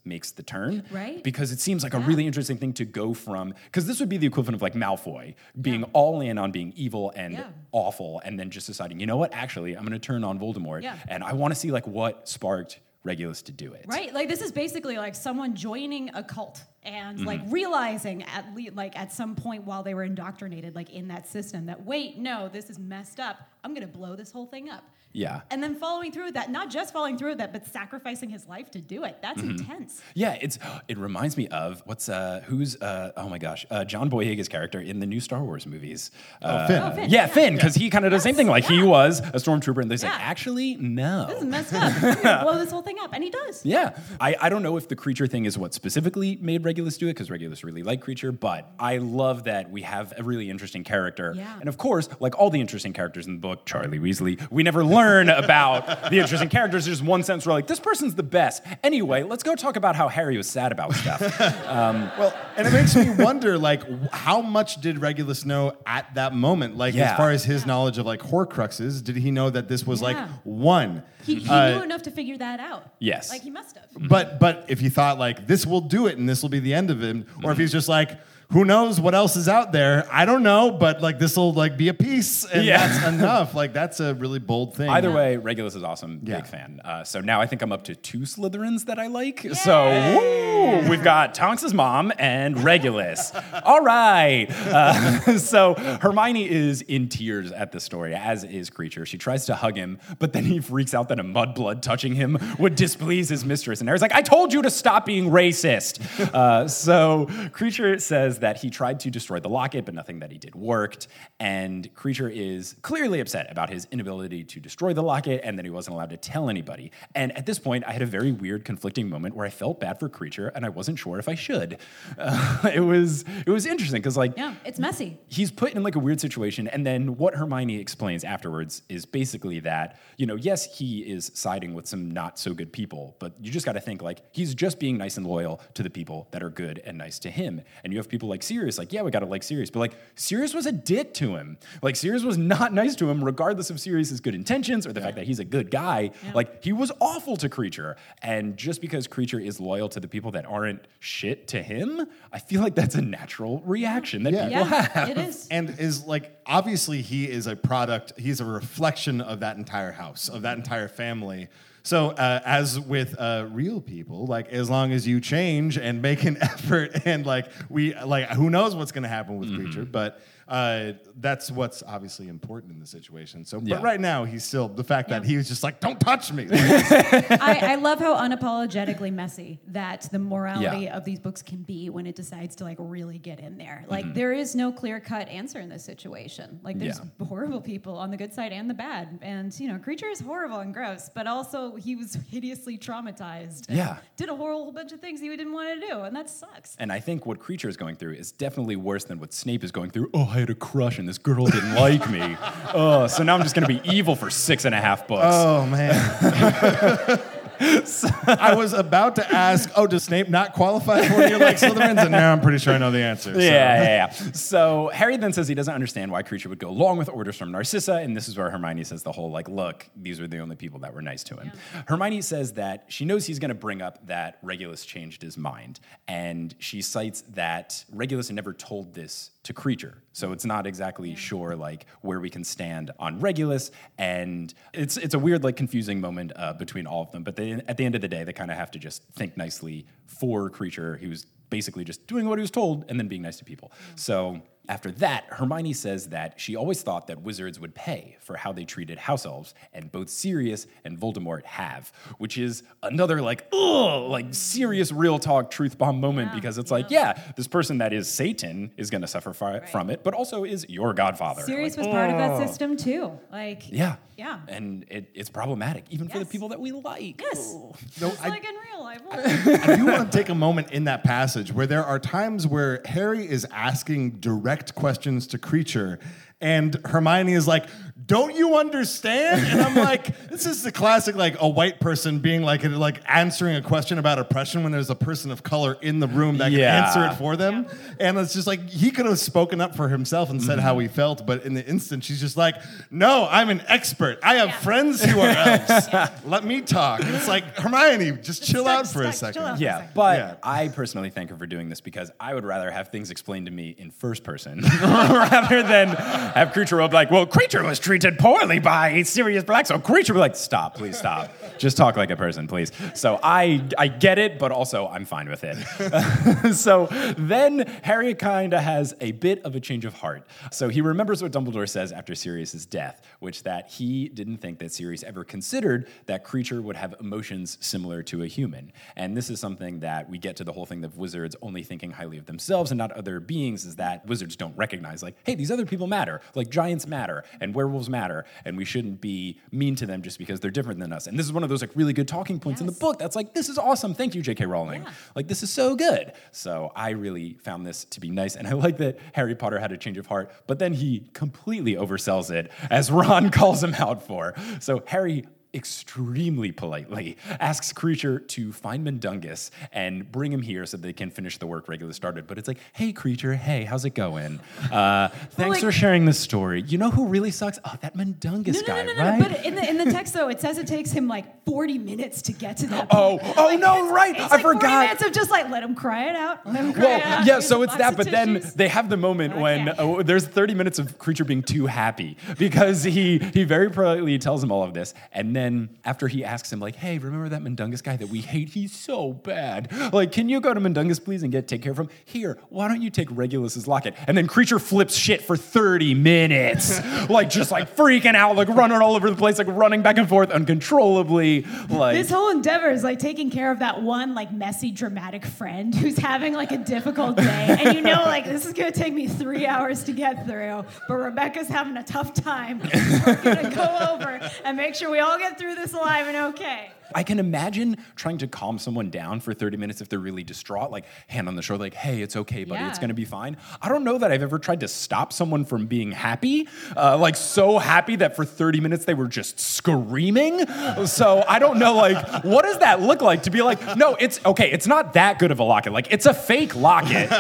[0.06, 0.84] makes the turn.
[0.92, 1.24] Right.
[1.24, 4.18] Because it seems like a really interesting thing to go from, because this would be
[4.18, 7.48] the equivalent of like Malfoy being all in on being evil and Yeah.
[7.72, 10.84] awful, and then just deciding, you know what, actually, I'm going to turn on Voldemort.
[10.84, 10.98] Yeah.
[11.08, 13.86] And I want to see like what sparked Regulus to do it.
[13.88, 14.14] Right?
[14.14, 16.62] Like this is basically like someone joining a cult.
[16.84, 21.08] And like realizing at le- like at some point while they were indoctrinated like in
[21.10, 24.70] that system that wait no this is messed up i'm gonna blow this whole thing
[24.70, 25.42] up Yeah.
[25.52, 28.48] and then following through with that not just following through with that but sacrificing his
[28.48, 29.52] life to do it that's Mm-hmm.
[29.58, 33.84] intense Yeah, it's it reminds me of what's uh who's uh oh my gosh uh,
[33.86, 36.12] John Boyega's character in the new Star Wars movies.
[36.42, 36.82] Uh, Finn.
[36.82, 37.28] Oh, Finn, Yeah, yeah.
[37.28, 38.48] Finn, because he kind of does the same thing.
[38.48, 40.20] Like he was a stormtrooper, and he's like, Yeah.
[40.22, 41.26] actually, no.
[41.28, 43.98] this is messed up I'm gonna blow this whole thing up and he does Yeah,
[44.20, 47.14] I, I don't know if the creature thing is what specifically made Regulus do it
[47.16, 51.34] because Regulus really liked Kreacher, but I love that we have a really interesting character.
[51.36, 51.60] Yeah.
[51.60, 54.86] And of course, like all the interesting characters in the book, Charlie Weasley, we never
[54.86, 56.86] learn about the interesting characters.
[56.86, 58.62] There's just one sense where like this person's the best.
[58.84, 61.22] Anyway, let's go talk about how Harry was sad about stuff.
[62.20, 66.76] Well, and it makes me wonder, like, how much did Regulus know at that moment?
[66.78, 67.12] Like, Yeah.
[67.12, 70.18] as far as his knowledge of like Horcruxes, did he know that this was like
[70.44, 71.04] one?
[71.24, 73.30] he, he Uh, knew enough to figure that out Yes.
[73.30, 76.28] like he must have But but if he thought like this will do it and
[76.30, 77.62] this will be the end of him, or if Mm-hmm.
[77.62, 78.20] he's just like,
[78.52, 80.08] who knows what else is out there?
[80.12, 82.88] I don't know, but like this will like be a piece, and Yeah.
[82.88, 83.54] that's enough.
[83.54, 84.90] Like that's a really bold thing.
[84.90, 86.22] Either way, Regulus is awesome.
[86.24, 86.38] Yeah.
[86.38, 86.82] Big fan.
[86.84, 89.46] Uh, so now I think I'm up to two Slytherins that I like.
[89.54, 89.86] So
[90.18, 93.32] woo, we've got Tonks's mom and Regulus.
[93.64, 94.48] All right.
[94.50, 99.06] Uh, so Hermione is in tears at the story, as is Kreacher.
[99.06, 102.38] She tries to hug him, but then he freaks out that a mudblood touching him
[102.58, 103.80] would displease his mistress.
[103.80, 106.00] And Harry's like, I told you to stop being racist.
[106.34, 110.38] Uh, so Kreacher says that he tried to destroy the locket, but nothing that he
[110.38, 111.08] did worked.
[111.40, 115.72] And Kreacher is clearly upset about his inability to destroy the locket and that he
[115.72, 116.92] wasn't allowed to tell anybody.
[117.16, 120.00] And at this point, I had a very weird, conflicting moment where I felt bad
[120.00, 121.78] for Kreacher and I wasn't sure if I should.
[122.18, 125.96] Uh, it was it was interesting because like yeah it's messy he's put in like
[125.96, 130.78] a weird situation and then what hermione explains afterwards is basically that you know yes
[130.78, 134.02] he is siding with some not so good people but you just got to think
[134.02, 137.20] like he's just being nice and loyal to the people that are good and nice
[137.20, 139.70] to him and you have people like sirius like yeah we got to like sirius
[139.70, 141.58] but like sirius was a dick to him.
[141.82, 145.16] Like sirius was not nice to him regardless of sirius's good intentions or the fact
[145.18, 146.12] that he's a good guy.
[146.34, 147.96] Like he was awful to Kreacher.
[148.22, 152.40] And just because Kreacher is loyal to the people that aren't shit to him i
[152.40, 154.48] feel like that's a natural reaction that Yeah.
[154.50, 155.48] people have yeah it is.
[155.50, 160.30] And is like obviously he is a product he's a reflection of that entire house
[160.30, 161.48] of that entire family
[161.90, 166.24] so uh, as with uh, real people like as long as you change and make
[166.24, 170.22] an effort and like we like who knows what's going to happen with Kreacher but
[170.50, 173.76] uh, that's what's obviously important in the situation so Yeah.
[173.76, 176.48] but right now he's still the fact that he was just like don't touch me
[176.52, 180.98] I, I love how unapologetically messy that the morality Yeah.
[180.98, 183.80] of these books can be when it decides to like really get in there.
[183.84, 183.92] Mm-hmm.
[183.92, 186.60] Like there is no clear cut answer in this situation.
[186.64, 187.26] Like there's Yeah.
[187.28, 190.60] horrible people on the good side and the bad, and you know, Kreacher is horrible
[190.60, 193.68] and gross, but also he was hideously traumatized.
[193.70, 193.98] and Yeah.
[194.18, 196.76] did a whole bunch of things he didn't want to do, and that sucks.
[196.80, 199.72] And I think what Kreacher is going through is definitely worse than what Snape is
[199.72, 200.10] going through.
[200.14, 202.38] Oh, I had a crush and this girl didn't like me.
[202.74, 205.26] Oh, so now I'm just going to be evil for six and a half books.
[205.28, 207.20] Oh man.
[207.62, 212.02] I was about to ask, oh, does Snape not qualify for you like Slytherins?
[212.02, 213.34] And now I'm pretty sure I know the answer.
[213.34, 213.40] so.
[213.40, 214.10] Yeah, yeah, yeah.
[214.32, 217.52] So Harry then says he doesn't understand why Kreacher would go along with orders from
[217.52, 220.56] Narcissa, and this is where Hermione says the whole like, "Look, these were the only
[220.56, 221.52] people that were nice to him."
[221.88, 225.82] Hermione says that she knows he's going to bring up that Regulus changed his mind,
[226.08, 231.56] and she cites that Regulus never told this to Kreacher, so it's not exactly sure
[231.56, 236.34] like where we can stand on Regulus, and it's it's a weird like confusing moment
[236.36, 237.24] uh, between all of them.
[237.24, 239.38] But they, at the end of the day, they kind of have to just think
[239.38, 243.38] nicely for Kreacher, who's basically just doing what he was told and then being nice
[243.38, 243.72] to people.
[243.96, 248.54] So after that, Hermione says that she always thought that wizards would pay for how
[248.54, 254.04] they treated house elves, and both Sirius and Voldemort have, which is another like, ugh,
[254.10, 258.08] like serious real talk truth bomb moment because it's like, yeah, this person that is
[258.08, 261.42] Satan is going to suffer fi- from it, but also is your godfather.
[261.42, 263.20] Sirius Like, was part of that system too.
[263.32, 263.96] Like Yeah.
[264.18, 264.42] Yeah.
[264.50, 267.22] And it, it's problematic, even for the people that we like.
[267.22, 267.56] Yes.
[268.02, 269.02] No, I- like in real life.
[269.12, 272.82] I do want to take a moment in that passage where there are times where
[272.86, 276.00] Harry is asking direct questions to Kreacher,
[276.42, 277.66] and Hermione is like,
[278.10, 282.42] "Don't you understand?" And I'm like, "This is the classic, like a white person being
[282.42, 286.08] like, like answering a question about oppression when there's a person of color in the
[286.08, 286.72] room that Yeah.
[286.72, 287.68] can answer it for them."
[288.00, 290.66] And it's just like he could have spoken up for himself and said mm-hmm.
[290.68, 292.56] how he felt, but in the instant, she's just like,
[292.90, 294.18] "No, I'm an expert.
[294.24, 294.58] I have Yeah.
[294.58, 295.88] friends who are elves.
[296.26, 299.34] Let me talk." And it's like Hermione, just chill stuck- out for a second.
[299.36, 299.58] chill out.
[299.58, 302.72] for a Yeah, but I personally thank her for doing this because I would rather
[302.72, 307.28] have things explained to me in first person rather than have Kreacher be like, well,
[307.28, 309.66] Kreacher was treated treated poorly by Sirius Black.
[309.66, 311.32] So Kreacher be like, stop, please stop.
[311.58, 312.72] Just talk like a person, please.
[312.94, 316.54] So I I get it, but also I'm fine with it.
[316.56, 320.26] so then Harry kind of has a bit of a change of heart.
[320.52, 324.72] So he remembers what Dumbledore says after Sirius's death, which that he didn't think that
[324.72, 328.72] Sirius ever considered that Kreacher would have emotions similar to a human.
[328.96, 331.92] And this is something that we get to the whole thing of wizards only thinking
[331.92, 335.52] highly of themselves and not other beings is that wizards don't recognize like, hey, these
[335.52, 336.22] other people matter.
[336.36, 340.40] Like giants matter and werewolves matter, and we shouldn't be mean to them just because
[340.40, 341.08] they're different than us.
[341.08, 343.16] And this is one of those like really good talking points in the book that's
[343.16, 343.94] like, this is awesome.
[343.94, 344.46] Thank you, J.K.
[344.46, 344.84] Rowling.
[344.84, 344.92] Yeah.
[345.16, 346.14] Like, this is so good.
[346.32, 348.36] So I really found this to be nice.
[348.36, 351.76] And I like that Harry Potter had a change of heart, but then he completely
[351.76, 354.36] oversells it, as Ron calls him out for.
[354.60, 360.94] So Harry extremely politely asks Kreacher to find Mundungus and bring him here so they
[360.94, 362.28] can finish the work Regulus started.
[362.28, 364.40] But it's like, hey, Kreacher, hey, how's it going?
[364.72, 366.62] Uh, thanks like- for sharing this story.
[366.62, 367.58] You know who really sucks?
[367.66, 369.20] Oh, that Mundungus No, no, guy, no, no, no, right?
[369.32, 372.22] But in the in the text though, it says it takes him like 40 minutes
[372.24, 372.88] to get to that.
[372.92, 373.34] Oh, point.
[373.38, 374.16] oh, Like, no, right.
[374.20, 376.46] I like 40 minutes of just like let him cry it out.
[376.46, 377.26] Let him cry Well, it out.
[377.26, 380.00] yeah, so it's that, but then they have the moment when Okay.
[380.00, 384.44] uh, there's 30 minutes of Kreacher being too happy because he he very politely tells
[384.44, 385.39] him all of this, and then
[385.86, 388.50] after he asks him like, "Hey, remember that Mundungus guy that we hate?
[388.50, 389.72] He's so bad.
[389.94, 391.90] Like, can you go to Mundungus please and get take care of him?
[392.06, 396.80] Here, why don't you take Regulus's locket?" And then Kreacher flips shit for 30 minutes,
[397.10, 400.08] like just like freaking out, like running all over the place, like running back and
[400.08, 401.96] forth uncontrollably, like.
[401.96, 405.98] This whole endeavor is like taking care of that one like messy, dramatic friend who's
[405.98, 409.46] having like a difficult day, and you know like this is gonna take me three
[409.46, 412.60] hours to get through, but Rebecca's having a tough time.
[413.06, 416.72] We're gonna go over and make sure we all get through this alive and okay.
[416.96, 420.72] I can imagine trying to calm someone down for 30 minutes if they're really distraught,
[420.72, 423.38] like hand on the shoulder, like, hey, it's okay, buddy, it's gonna be fine.
[423.62, 427.16] I don't know that I've ever tried to stop someone from being happy, uh, like
[427.16, 430.46] so happy that for 30 minutes they were just screaming.
[430.88, 434.20] So I don't know, like, what does that look like to be like, no, it's
[434.26, 435.74] okay, it's not that good of a locket.
[435.74, 437.10] Like, it's a fake locket.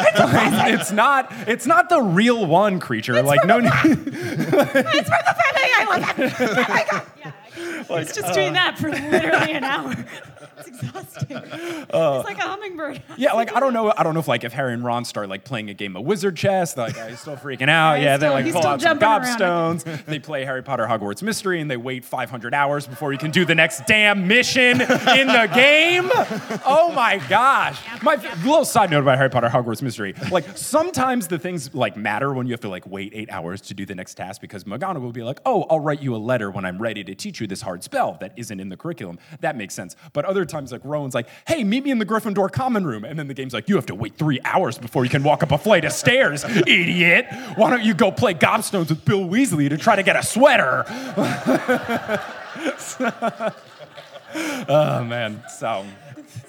[0.80, 3.24] It's not, it's not the real one Kreacher.
[3.24, 3.70] like, no, no.
[3.84, 5.70] It's from the family.
[5.78, 6.40] I love that.
[6.40, 7.06] Oh my god.
[7.18, 7.32] Yeah.
[7.56, 9.96] He's just uh, doing that for literally an hour.
[10.60, 11.38] It's exhausting.
[11.38, 13.02] Uh, it's like a hummingbird.
[13.18, 13.94] Yeah, like I don't know.
[13.96, 16.04] I don't know if like if Harry and Ron start like playing a game of
[16.04, 18.02] wizard chess, they're like he's still freaking out.
[18.02, 20.06] yeah, they like pull out some gobstones.
[20.06, 23.46] they play Harry Potter Hogwarts Mystery, and they wait 500 hours before you can do
[23.46, 26.10] the next damn mission in the game.
[26.66, 27.80] Oh my gosh!
[28.04, 32.34] My little side note about Harry Potter Hogwarts Mystery: like sometimes the things like matter
[32.34, 35.02] when you have to like wait eight hours to do the next task because McGonagall
[35.02, 37.48] will be like, oh, I'll write you a letter when I'm ready to teach you
[37.48, 39.20] this hard spell that isn't in the curriculum.
[39.42, 39.96] That makes sense.
[40.14, 43.04] But other times, like Rowan's like, hey, meet me in the Gryffindor common room.
[43.04, 45.44] And then the game's like, you have to wait three hours before you can walk
[45.44, 47.28] up a flight of stairs, idiot.
[47.56, 50.86] Why don't you go play gobstones with Bill Weasley to try to get a sweater?
[54.70, 55.44] oh, man.
[55.58, 55.86] So.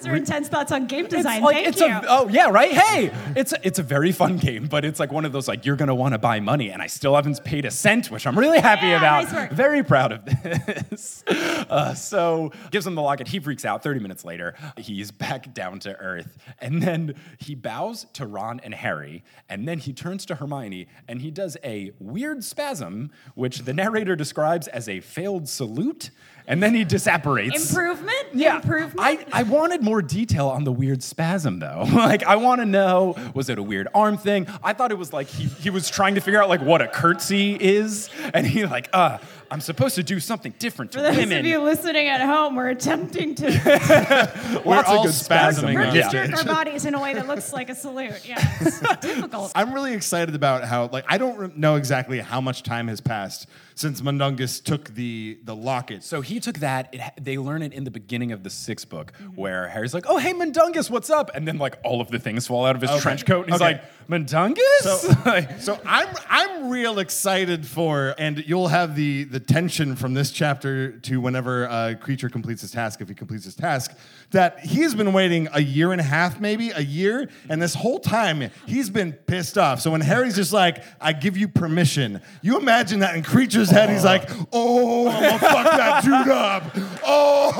[0.07, 1.37] Are intense thoughts on game design.
[1.37, 1.87] It's like, Thank it's you.
[1.87, 2.71] A, oh yeah, right.
[2.71, 5.65] Hey, it's a, it's a very fun game, but it's like one of those like
[5.65, 8.37] you're gonna want to buy money, and I still haven't paid a cent, which I'm
[8.37, 9.31] really happy Yeah, about.
[9.31, 9.53] nice.
[9.53, 11.23] Very proud of this.
[11.71, 13.29] Uh, so gives him the locket.
[13.29, 13.81] He freaks out.
[13.81, 18.73] Thirty minutes later, he's back down to earth, and then he bows to Ron and
[18.73, 23.73] Harry, and then he turns to Hermione, and he does a weird spasm, which the
[23.73, 26.09] narrator describes as a failed salute,
[26.51, 27.69] and then he disapparates.
[27.69, 28.27] Improvement?
[28.33, 28.99] Yeah, Improvement?
[28.99, 31.85] I, I wanted more detail on the weird spasm though.
[31.93, 34.47] like I want to know was it a weird arm thing?
[34.63, 36.87] I thought it was like he, he was trying to figure out like what a
[36.87, 39.17] curtsy is, and he like uh
[39.49, 41.39] I'm supposed to do something different to For those women.
[41.39, 43.47] of you listening at home, we're attempting to
[44.65, 45.65] We're Lots of all good spasm.
[45.69, 46.09] spasming on Yeah.
[46.09, 46.47] jerk our stage.
[46.47, 48.21] bodies in a way that looks like a salute.
[48.25, 49.51] Yeah, it's difficult.
[49.53, 53.01] I'm really excited about how, like, I don't re- know exactly how much time has
[53.01, 53.45] passed
[53.81, 56.03] since Mundungus took the the locket.
[56.03, 56.87] So he took that.
[56.93, 59.41] It, they learn it in the beginning of the sixth book, Mm-hmm.
[59.41, 62.47] where Harry's like, "Oh, hey, Mundungus, what's up?" And then like all of the things
[62.47, 62.99] fall out of his Okay.
[63.01, 63.73] trench coat, and he's Okay.
[63.73, 64.97] like, "Mundungus." So,
[65.59, 70.91] so I'm I'm real excited for, and you'll have the the tension from this chapter
[70.99, 73.97] to whenever uh, Kreacher completes his task, if he completes his task,
[74.31, 77.99] that he's been waiting a year and a half, maybe a year, and this whole
[77.99, 79.79] time he's been pissed off.
[79.79, 83.89] So when Harry's just like, "I give you permission," you imagine that in Kreacher's head,
[83.89, 86.63] he's like, "Oh, I'm gonna fuck that dude up."
[87.05, 87.51] Oh,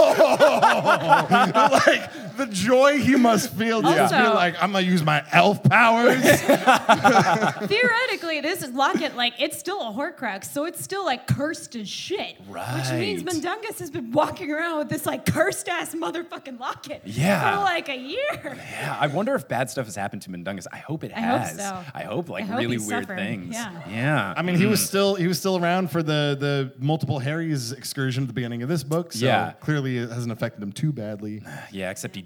[1.85, 5.23] like the joy he must feel to just be Also- like, I'm gonna use my
[5.31, 6.21] elf powers.
[7.67, 11.87] Theoretically, this is locket like it's still a Horcrux, so it's still like cursed as
[11.87, 12.37] shit.
[12.47, 13.33] Which means Right.
[13.35, 17.55] Mundungus has been walking around with this like cursed ass motherfucking locket Yeah.
[17.57, 18.19] for like a year.
[18.43, 20.67] Yeah, I wonder if bad stuff has happened to Mundungus.
[20.71, 21.57] I hope it I hope has.
[21.57, 21.83] so.
[21.93, 23.41] I hope like I hope really he's weird suffering.
[23.41, 23.53] things.
[23.55, 23.71] Yeah.
[23.89, 24.33] Yeah.
[24.35, 24.87] I mean, he was mm.
[24.87, 28.69] still he was still around for the the multiple Harrys excursion at the beginning of
[28.69, 29.13] this book.
[29.13, 29.51] So Yeah.
[29.59, 31.41] clearly it hasn't affected him too badly.
[31.71, 32.25] Yeah, except he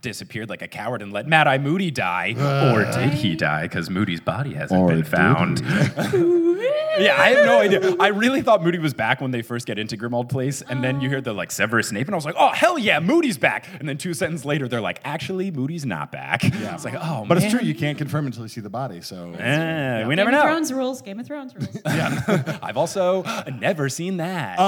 [0.00, 2.34] disappeared like a coward and let Mad Eye Moody die.
[2.72, 3.62] or did he die?
[3.62, 5.60] Because Moody's body hasn't Or been did found.
[6.98, 7.96] yeah, I have no idea.
[8.00, 11.00] I really thought Moody was back when they first get into Grimmauld Place, and then
[11.00, 13.66] you hear the like Severus Snape, and I was like, oh hell yeah, Moody's back.
[13.78, 16.42] And then two sentences later, they're like, actually, Moody's not back.
[16.44, 16.74] Yeah.
[16.74, 19.00] It's like, oh, But it's true, you can't confirm until you see the body.
[19.00, 20.42] So Eh, we Game never of know.
[20.42, 21.02] Thrones rules.
[21.02, 21.68] Game of Thrones rules.
[21.86, 23.22] Yeah, I've also
[23.60, 24.58] never seen that.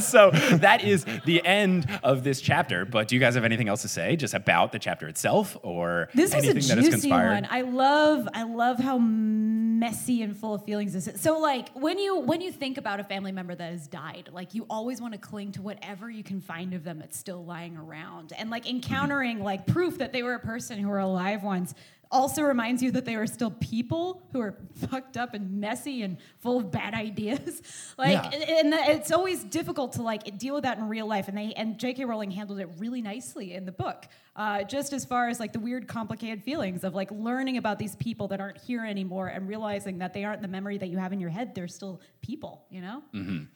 [0.00, 2.84] so that is the end of this chapter.
[2.84, 6.08] But do you guys have anything else to say just about the chapter itself or
[6.14, 7.30] This is a anything that has juicy conspired?
[7.30, 7.48] one.
[7.50, 11.20] I love I love how messy and full of feelings this is.
[11.20, 14.54] So like when you when you think about a family member that has died, like
[14.54, 17.76] you always want to cling to whatever you can find of them that's still lying
[17.76, 18.32] around.
[18.36, 21.74] And like encountering like proof that they were a person who were alive once
[22.10, 24.56] also reminds you that they were still people who are
[24.90, 27.62] fucked up and messy and full of bad ideas.
[27.98, 28.58] like Yeah.
[28.60, 31.78] and it's always difficult to like deal with that in real life and they and
[31.78, 32.04] J.K.
[32.04, 34.06] Rowling handled it really nicely in the book.
[34.38, 37.96] Uh, just as far as like the weird, complicated feelings of like learning about these
[37.96, 41.12] people that aren't here anymore and realizing that they aren't the memory that you have
[41.12, 41.56] in your head.
[41.56, 43.02] They're still people, you know?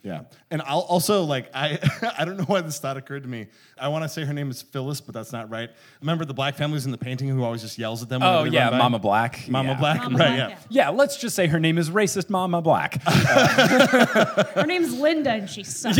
[0.02, 1.78] Yeah, and I'll also like I
[2.18, 3.46] I don't know why this thought occurred to me.
[3.78, 5.70] I want to say her name is Phyllis, but that's not right.
[6.00, 8.24] Remember the black families in the painting who always just yells at them?
[8.24, 8.76] Oh whenever yeah.
[8.76, 9.48] Mama Black.
[9.48, 9.78] Mama Yeah.
[9.78, 10.36] Black, Mama right?
[10.36, 10.48] Black, yeah.
[10.48, 10.58] yeah.
[10.68, 13.00] Yeah, let's just say her name is racist Mama Black.
[14.52, 15.98] Her name's Linda and she sucks.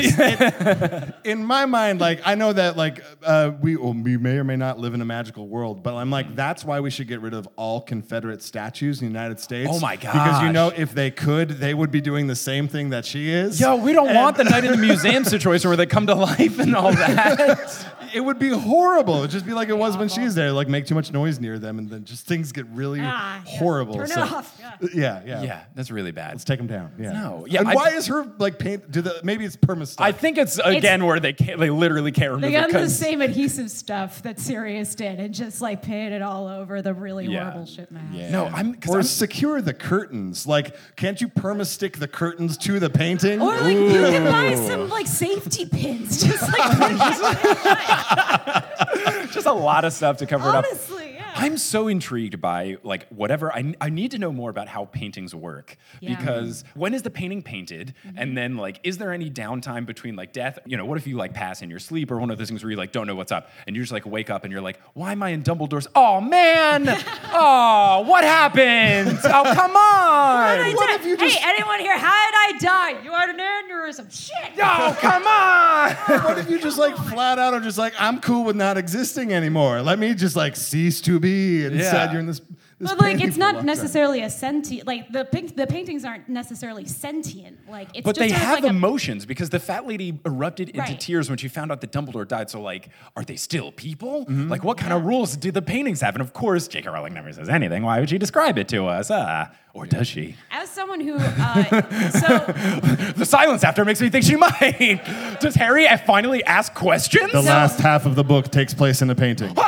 [1.24, 4.57] In my mind, like I know that like uh, we well, we may or may
[4.57, 7.35] not live in a magical world, but I'm like that's why we should get rid
[7.35, 9.70] of all Confederate statues in the United States.
[9.73, 10.12] Oh my god!
[10.12, 13.31] Because you know if they could, they would be doing the same thing that she
[13.31, 13.61] is.
[13.61, 16.59] Yo, we don't want the night in the museum situation where they come to life
[16.59, 17.87] and all that.
[18.14, 19.16] It would be horrible.
[19.16, 20.53] It would just be like it was when she's there.
[20.53, 23.59] Like make too much noise near them, and then just things get really Ah, yeah.
[23.59, 23.95] horrible.
[23.95, 24.55] Turn it So- off.
[24.61, 24.75] Yeah.
[24.93, 25.43] Yeah, yeah.
[25.43, 26.33] yeah, that's really bad.
[26.33, 26.93] Let's take them down.
[26.99, 27.12] Yeah.
[27.12, 28.91] No, yeah, And I- why is her like paint?
[28.91, 30.05] Do the maybe it's perma stuff?
[30.05, 32.81] I think it's again where they can't, they literally can't remove They it got the
[32.81, 37.27] 'cause- same adhesive stuff that Sirius did and just like painted all over the really
[37.27, 37.51] Yeah.
[37.51, 38.31] horrible shit in the house.
[38.31, 40.47] No, I'm because or I'm, secure the curtains.
[40.47, 43.43] Like, can't you perma stick the curtains to the painting?
[43.43, 46.53] Or like you can buy some like safety pins, just like
[49.33, 50.65] just a lot of stuff to cover it up.
[50.65, 51.12] honestly, yeah.
[51.35, 55.35] I'm so intrigued by like whatever I, I need to know more about how paintings
[55.35, 56.16] work Yeah.
[56.16, 58.18] because when is the painting painted Mm-hmm.
[58.18, 61.16] and then like is there any downtime between like death you know what if you
[61.16, 63.14] like pass in your sleep or one of those things where you like don't know
[63.14, 65.43] what's up and you just like wake up and you're like why am I in
[65.43, 66.89] Dumbledore's oh man
[67.33, 71.97] oh what happened oh come on I What did- if you just- Hey, anyone here?
[71.97, 73.03] How did I die?
[73.05, 74.11] You had an aneurysm.
[74.12, 74.53] Shit.
[74.62, 78.45] oh come on what if you just like flat out are just like, I'm cool
[78.45, 79.83] with not existing anymore.
[79.83, 81.64] Let me just like cease to be.
[81.64, 81.91] And Yeah.
[82.12, 82.43] you're in this.
[82.83, 83.66] This But like, it's for a long not time.
[83.66, 84.87] necessarily a sentient.
[84.87, 87.59] Like the paint, the paintings aren't necessarily sentient.
[87.68, 90.80] Like it's But just they have like a- emotions because the fat lady erupted into
[90.80, 91.01] Right.
[91.01, 92.51] tears when she found out that Dumbledore died.
[92.51, 94.22] So, like, are they still people?
[94.26, 94.49] Mm-hmm.
[94.49, 96.14] Like, what kind of rules do the paintings have?
[96.14, 96.89] And of course, J.K.
[96.89, 97.83] Rowling never says anything.
[97.85, 99.11] Why would she describe it to us?
[99.11, 100.37] Uh, or does she?
[100.51, 102.39] As someone who, uh, so
[103.16, 105.01] The silence after makes me think she might.
[105.41, 107.33] does Harry finally ask questions?
[107.33, 109.55] The last half of the book takes place in a painting.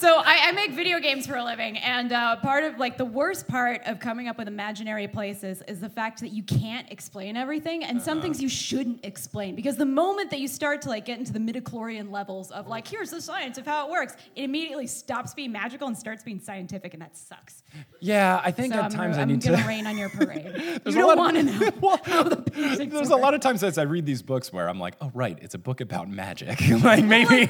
[0.00, 3.04] So I, I make video games for a living, and uh, part of like the
[3.04, 7.36] worst part of coming up with imaginary places is the fact that you can't explain
[7.36, 11.04] everything, and some things you shouldn't explain because the moment that you start to like
[11.04, 14.44] get into the midichlorian levels of like here's the science of how it works, it
[14.44, 17.62] immediately stops being magical and starts being scientific, and that sucks.
[18.00, 20.80] yeah, I think So at I'm, times I'm I need gonna rain on your parade.
[20.86, 23.76] You don't want to know Well, how the paintings There's a lot of times as
[23.76, 26.58] I read these books where I'm like, oh right, it's a book about magic.
[26.82, 27.46] like maybe,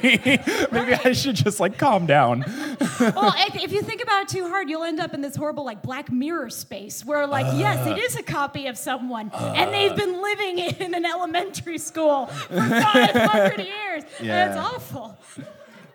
[0.69, 2.40] maybe I should just like calm down.
[2.99, 5.63] well, if, if you think about it too hard, you'll end up in this horrible
[5.63, 7.95] like Black Mirror space where, like, yes, it uh.
[7.95, 9.53] is a copy of someone, uh.
[9.55, 15.17] and they've been living in an elementary school for 500 years, and it's awful.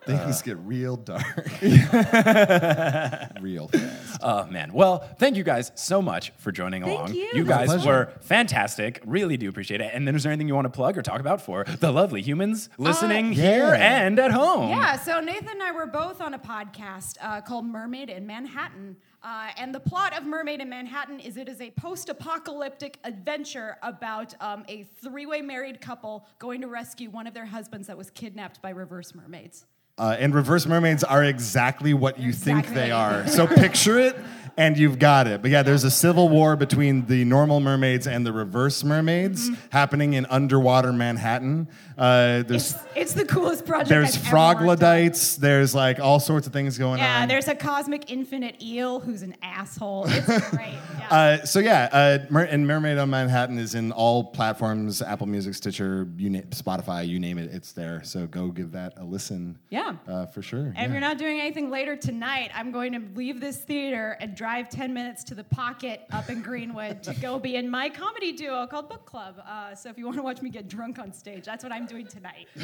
[0.06, 1.50] Things get real dark.
[3.40, 4.20] real fast.
[4.22, 4.72] Oh man.
[4.72, 7.14] Well, thank you guys so much for joining along.
[7.14, 7.44] you.
[7.44, 9.02] My guys were fantastic.
[9.04, 9.90] Really do appreciate it.
[9.92, 12.22] And then is there anything you want to plug or talk about for the lovely
[12.22, 14.06] humans listening here yeah.
[14.06, 14.70] and at home?
[14.70, 18.96] Yeah, so Nathan and I were both on a podcast uh, called Mermaid in Manhattan.
[19.22, 23.76] Uh, and the plot of Mermaid in Manhattan is it is a post apocalyptic adventure
[23.82, 27.98] about um, a three way married couple going to rescue one of their husbands that
[27.98, 29.66] was kidnapped by reverse mermaids.
[29.98, 33.26] Uh, and reverse mermaids are exactly what you think they are.
[33.28, 34.14] So picture it,
[34.56, 35.42] and you've got it.
[35.42, 39.54] But yeah, there's a civil war between the normal mermaids and the reverse mermaids Mm-hmm.
[39.70, 41.68] happening in underwater Manhattan.
[41.98, 43.88] Uh, there's It's, it's the coolest project.
[43.90, 44.30] there's I've ever worked on.
[44.30, 45.36] froglodytes.
[45.36, 47.20] There's like all sorts of things going Yeah, on.
[47.22, 50.06] Yeah, there's a cosmic infinite eel who's an asshole.
[50.08, 50.74] It's great.
[50.98, 51.08] Yeah.
[51.10, 55.54] Uh, so yeah, uh, Mer- and Mermaid on Manhattan is in all platforms: Apple Music,
[55.54, 58.02] Stitcher, you na- Spotify, you name it, it's there.
[58.04, 59.58] So go give that a listen.
[59.70, 59.96] Yeah.
[60.08, 60.72] uh, for sure.
[60.76, 64.34] And if you're not doing anything later tonight, I'm going to leave this theater and
[64.36, 68.30] drive 10 minutes to the Pocket up in Greenwood to go be in my comedy
[68.32, 69.42] duo called Book Club.
[69.46, 71.84] Uh, so if you want to watch me get drunk on stage, that's what I'm
[71.86, 72.46] doing tonight.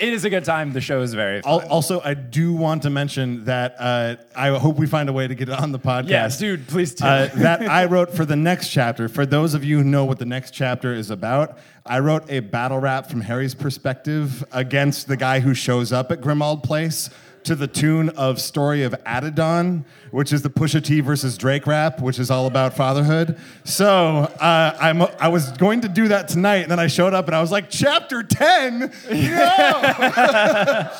[0.00, 0.72] It is a good time.
[0.72, 1.60] The show is very fun.
[1.62, 5.26] Al- Also, I do want to mention that uh, I hope we find a way
[5.28, 6.08] to get it on the podcast.
[6.08, 7.04] Yes, dude, please do.
[7.04, 9.08] Uh, that I wrote for the next chapter.
[9.08, 12.40] For those of you who know what the next chapter is about, I wrote a
[12.40, 17.10] battle rap from Harry's perspective against the guy who shows up at Grimmauld Place
[17.44, 22.00] to the tune of Story of Adidon, which is the Pusha T versus Drake rap,
[22.00, 23.38] which is all about fatherhood.
[23.64, 27.26] So uh, I'm, I was going to do that tonight, and then I showed up
[27.26, 28.92] and I was like, Chapter 10?
[29.10, 30.90] No!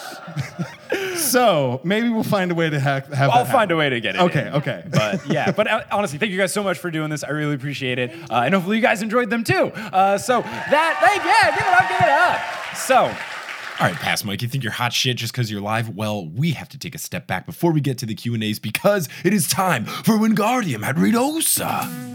[1.16, 4.00] so maybe we'll find a way to ha- have that I'll find a way to
[4.00, 4.20] get it.
[4.22, 4.54] Okay, in.
[4.54, 4.84] okay.
[4.88, 7.24] But yeah, but uh, honestly, thank you guys so much for doing this.
[7.24, 8.12] I really appreciate it.
[8.30, 9.72] Uh, and hopefully you guys enjoyed them too.
[9.72, 12.76] Uh, so that, thank yeah, give it up, give it up.
[12.76, 13.14] So,
[13.80, 15.88] All right, Pass Mike, you think you're hot shit just because you're live?
[15.88, 19.08] Well, we have to take a step back before we get to the Q&As because
[19.24, 22.12] it is time for Wingardium Adridosa.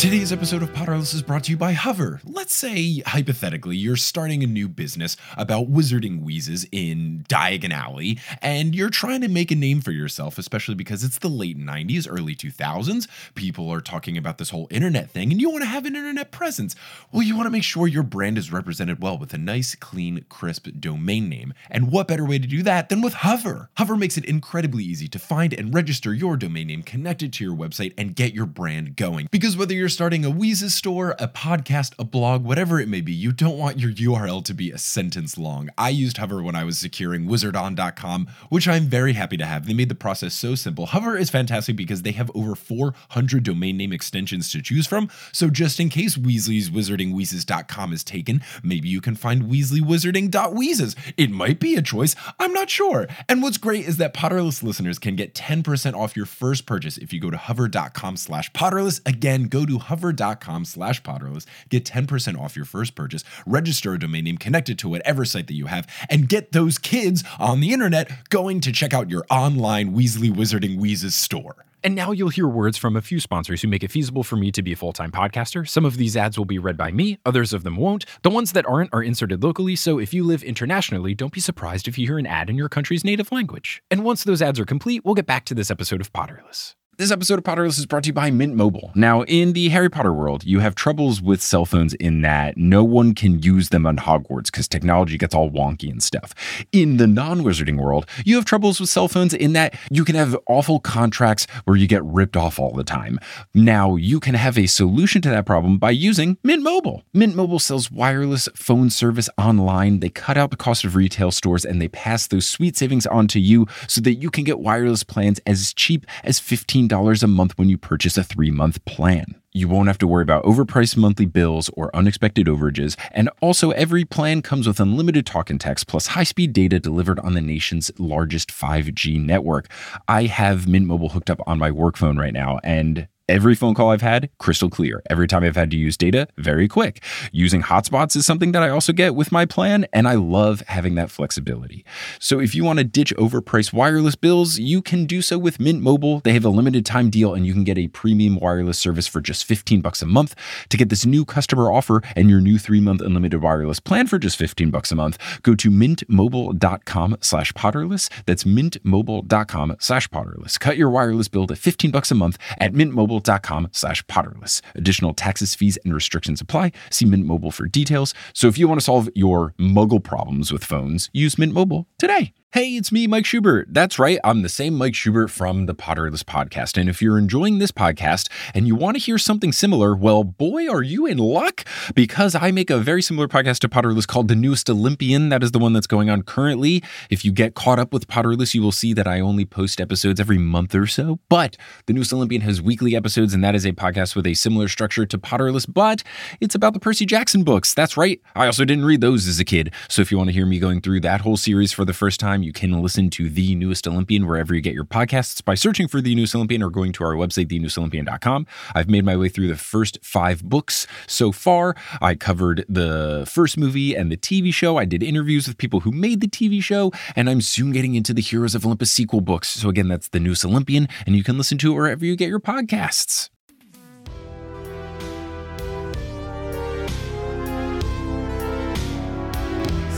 [0.00, 2.22] Today's episode of Potterless is brought to you by Hover.
[2.24, 8.74] Let's say, hypothetically, you're starting a new business about wizarding wheezes in Diagon Alley, and
[8.74, 12.34] you're trying to make a name for yourself, especially because it's the late 90s, early
[12.34, 13.08] 2000s.
[13.34, 16.32] People are talking about this whole internet thing, and you want to have an internet
[16.32, 16.74] presence.
[17.12, 20.24] Well, you want to make sure your brand is represented well with a nice, clean,
[20.30, 21.52] crisp domain name.
[21.70, 23.68] And what better way to do that than with Hover?
[23.76, 27.54] Hover makes it incredibly easy to find and register your domain name connected to your
[27.54, 29.28] website and get your brand going.
[29.30, 33.12] Because whether you're starting a Wheezes store, a podcast, a blog, whatever it may be,
[33.12, 35.68] you don't want your URL to be a sentence long.
[35.76, 39.66] I used Hover when I was securing wizardon.com, which I'm very happy to have.
[39.66, 40.86] They made the process so simple.
[40.86, 45.10] Hover is fantastic because they have over 400 domain name extensions to choose from.
[45.32, 50.96] So just in case Weasley's wizardingwheezes.com is taken, maybe you can find weasleywizarding.wheezes.
[51.16, 52.14] It might be a choice.
[52.38, 53.08] I'm not sure.
[53.28, 57.12] And what's great is that Potterless listeners can get 10% off your first purchase if
[57.12, 59.00] you go to hover.com slash Potterless.
[59.06, 61.46] Again, go to hover.com slash Potterless.
[61.68, 63.24] Get 10% off your first purchase.
[63.46, 67.24] Register a domain name connected to whatever site that you have and get those kids
[67.38, 71.64] on the internet going to check out your online Weasley Wizarding Wheezes store.
[71.82, 74.52] And now you'll hear words from a few sponsors who make it feasible for me
[74.52, 75.66] to be a full time podcaster.
[75.66, 78.04] Some of these ads will be read by me, others of them won't.
[78.22, 81.88] The ones that aren't are inserted locally, so if you live internationally, don't be surprised
[81.88, 83.82] if you hear an ad in your country's native language.
[83.90, 86.74] And once those ads are complete, we'll get back to this episode of Potterless.
[87.00, 88.92] This episode of Potterless is brought to you by Mint Mobile.
[88.94, 92.84] Now, in the Harry Potter world, you have troubles with cell phones in that no
[92.84, 96.34] one can use them on Hogwarts because technology gets all wonky and stuff.
[96.72, 100.14] In the non wizarding world, you have troubles with cell phones in that you can
[100.14, 103.18] have awful contracts where you get ripped off all the time.
[103.54, 107.02] Now, you can have a solution to that problem by using Mint Mobile.
[107.14, 110.00] Mint Mobile sells wireless phone service online.
[110.00, 113.26] They cut out the cost of retail stores and they pass those sweet savings on
[113.28, 117.56] to you so that you can get wireless plans as cheap as $15 a month
[117.56, 119.40] when you purchase a three month plan.
[119.52, 122.96] You won't have to worry about overpriced monthly bills or unexpected overages.
[123.10, 127.18] And also, every plan comes with unlimited talk and text plus high speed data delivered
[127.20, 129.68] on the nation's largest 5G network.
[130.06, 133.74] I have Mint Mobile hooked up on my work phone right now, and Every phone
[133.74, 135.04] call I've had, crystal clear.
[135.08, 137.00] Every time I've had to use data, very quick.
[137.30, 140.96] Using hotspots is something that I also get with my plan, and I love having
[140.96, 141.84] that flexibility.
[142.18, 145.80] So if you want to ditch overpriced wireless bills, you can do so with Mint
[145.80, 146.18] Mobile.
[146.18, 149.20] They have a limited time deal, and you can get a premium wireless service for
[149.20, 150.34] just 15 bucks a month.
[150.68, 154.38] To get this new customer offer and your new three-month unlimited wireless plan for just
[154.38, 158.10] 15 bucks a month, go to mintmobile.com slash potterless.
[158.26, 160.58] That's mintmobile.com slash potterless.
[160.58, 164.60] Cut your wireless bill to 15 bucks a month at mintmobile.com mintmobile.com slash potterless.
[164.74, 166.72] Additional taxes, fees, and restrictions apply.
[166.90, 168.14] See Mint Mobile for details.
[168.34, 172.32] So if you want to solve your muggle problems with phones, use Mint Mobile today.
[172.52, 173.68] Hey, it's me, Mike Schubert.
[173.70, 174.18] That's right.
[174.24, 176.76] I'm the same Mike Schubert from the Potterless podcast.
[176.76, 180.68] And if you're enjoying this podcast and you want to hear something similar, well, boy,
[180.68, 184.34] are you in luck because I make a very similar podcast to Potterless called The
[184.34, 185.28] Newest Olympian.
[185.28, 186.82] That is the one that's going on currently.
[187.08, 190.18] If you get caught up with Potterless, you will see that I only post episodes
[190.18, 191.20] every month or so.
[191.28, 194.66] But The Newest Olympian has weekly episodes, and that is a podcast with a similar
[194.66, 196.02] structure to Potterless, but
[196.40, 197.74] it's about the Percy Jackson books.
[197.74, 198.20] That's right.
[198.34, 199.72] I also didn't read those as a kid.
[199.88, 202.18] So if you want to hear me going through that whole series for the first
[202.18, 205.88] time, you can listen to The Newest Olympian wherever you get your podcasts by searching
[205.88, 208.46] for The Newest Olympian or going to our website, thenewestolympian.com.
[208.74, 211.74] I've made my way through the first five books so far.
[212.00, 214.76] I covered the first movie and the TV show.
[214.76, 218.14] I did interviews with people who made the TV show, and I'm soon getting into
[218.14, 219.48] the Heroes of Olympus sequel books.
[219.48, 222.28] So again, that's The Newest Olympian, and you can listen to it wherever you get
[222.28, 223.30] your podcasts.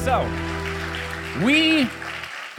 [0.04, 0.28] So,
[1.44, 1.88] we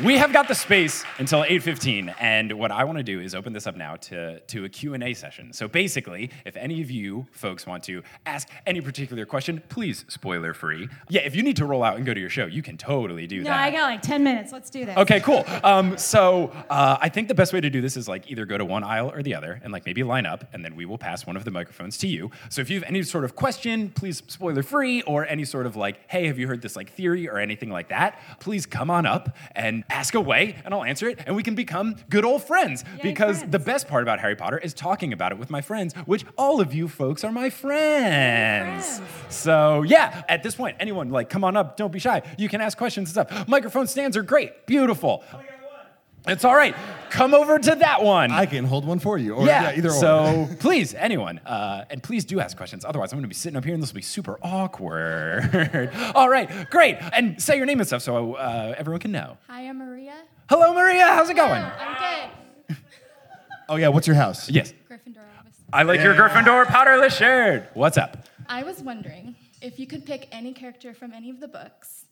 [0.03, 3.53] we have got the space until 8:15 and what I want to do is open
[3.53, 5.53] this up now to to a Q&A session.
[5.53, 10.53] So basically, if any of you folks want to ask any particular question, please spoiler
[10.53, 10.89] free.
[11.07, 13.27] Yeah, if you need to roll out and go to your show, you can totally
[13.27, 13.59] do No, that.
[13.59, 14.51] I got like 10 minutes.
[14.51, 14.97] Let's do this.
[14.97, 15.45] Okay, cool.
[15.63, 18.57] Um, so uh, I think the best way to do this is like either go
[18.57, 20.97] to one aisle or the other and like maybe line up, and then we will
[20.97, 22.29] pass one of the microphones to you.
[22.49, 25.75] So if you have any sort of question, please spoiler free, or any sort of
[25.77, 28.19] like, hey, have you heard this like theory or anything like that?
[28.41, 31.95] Please come on up and ask away, and I'll answer it, and we can become
[32.09, 32.83] good old friends.
[33.01, 33.51] because friends.
[33.51, 36.59] the best part about Harry Potter is talking about it with my friends, which all
[36.59, 38.99] of you folks are my friends.
[38.99, 39.09] friends.
[39.29, 42.21] So yeah, at this point, anyone like come on up, don't be shy.
[42.37, 43.47] You can ask questions and stuff.
[43.47, 45.23] Microphone stands are great, beautiful.
[45.33, 45.41] Oh
[46.25, 46.73] It's all right.
[47.09, 48.31] Come over to that one.
[48.31, 49.35] I can hold one for you.
[49.35, 49.71] Or, yeah.
[49.71, 49.91] yeah, either or.
[49.91, 52.85] so please, anyone, uh, and please do ask questions.
[52.85, 55.91] Otherwise, I'm going to be sitting up here and this will be super awkward.
[56.15, 56.97] all right, great.
[57.11, 59.37] And say your name and stuff so uh, everyone can know.
[59.47, 60.15] Hi, I'm Maria.
[60.49, 61.05] Hello, Maria.
[61.07, 61.61] How's it going?
[61.61, 62.29] I'm
[62.69, 62.77] good.
[63.69, 64.49] oh yeah, what's your house?
[64.49, 64.73] Yes.
[64.89, 65.65] Gryffindor, obviously.
[65.73, 67.69] I like your Gryffindor Potterless shirt.
[67.73, 68.27] What's up?
[68.47, 72.02] I was wondering if you could pick any character from any of the books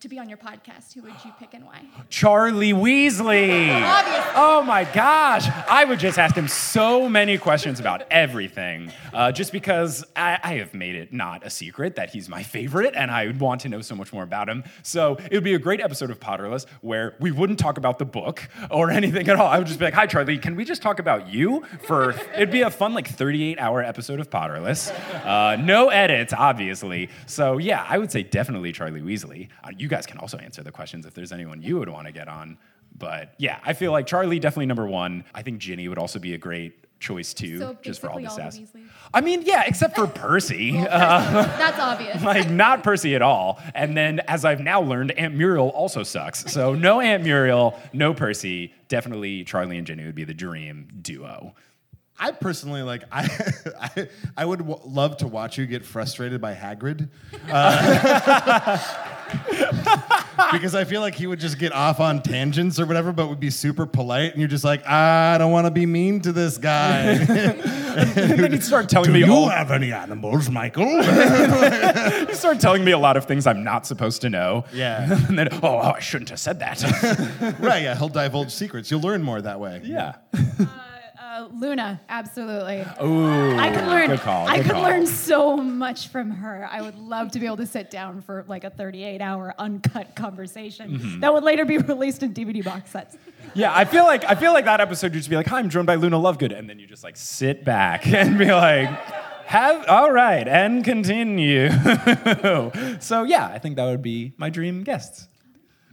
[0.00, 1.82] to be on your podcast, who would you pick and why?
[2.08, 3.70] Charlie Weasley.
[3.82, 4.32] Obviously.
[4.34, 5.46] Oh my gosh.
[5.68, 10.54] I would just ask him so many questions about everything, uh, just because I, I
[10.54, 13.68] have made it not a secret that he's my favorite and I would want to
[13.68, 14.64] know so much more about him.
[14.82, 18.06] So it would be a great episode of Potterless where we wouldn't talk about the
[18.06, 19.48] book or anything at all.
[19.48, 22.50] I would just be like, hi, Charlie, can we just talk about you for, it'd
[22.50, 24.90] be a fun like 38 hour episode of Potterless.
[25.26, 27.10] Uh, no edits, obviously.
[27.26, 29.48] So yeah, I would say definitely Charlie Weasley.
[29.62, 32.12] Uh, you guys can also answer the questions if there's anyone you would want to
[32.12, 32.56] get on.
[32.96, 35.24] But yeah, I feel like Charlie definitely number one.
[35.34, 38.26] I think Ginny would also be a great choice too, So just for all the
[38.26, 38.60] all sass.
[39.12, 40.78] I mean, yeah, except for Percy.
[40.90, 42.22] Uh, That's obvious.
[42.22, 43.60] like not Percy at all.
[43.74, 46.52] And then, as I've now learned, Aunt Muriel also sucks.
[46.52, 48.74] So no Aunt Muriel, no Percy.
[48.88, 51.54] Definitely Charlie and Ginny would be the dream duo.
[52.22, 53.28] I personally like I
[53.96, 57.08] I, I would w- love to watch you get frustrated by Hagrid.
[57.50, 58.76] Uh,
[60.52, 63.40] because I feel like he would just get off on tangents or whatever, but would
[63.40, 66.58] be super polite, and you're just like, I don't want to be mean to this
[66.58, 67.00] guy.
[67.00, 67.20] And
[68.14, 71.02] then he'd start telling me Do you all- have any animals, Michael?
[71.02, 74.64] he'd start telling me a lot of things I'm not supposed to know.
[74.72, 75.10] Yeah.
[75.28, 76.82] And then, oh, oh, I shouldn't have said that.
[77.60, 77.82] right?
[77.82, 78.90] Yeah, he'll divulge secrets.
[78.90, 79.80] You'll learn more that way.
[79.84, 80.14] yeah.
[80.34, 80.66] Uh,
[81.48, 82.84] Luna, absolutely.
[83.02, 83.56] Ooh.
[83.56, 84.08] I could learn.
[84.10, 84.46] Good call.
[84.48, 84.82] I could call.
[84.82, 86.68] learn so much from her.
[86.70, 90.90] I would love to be able to sit down for like a 38-hour uncut conversation
[90.90, 91.20] Mm-hmm.
[91.20, 93.16] that would later be released in DVD box sets.
[93.54, 95.70] Yeah, I feel like I feel like that episode you'd just be like, "Hi, I'm
[95.70, 98.88] joined by Luna Lovegood," and then you just like sit back and be like,
[99.46, 101.70] "Have all right," and continue.
[103.00, 105.28] so yeah, I think that would be my dream guests.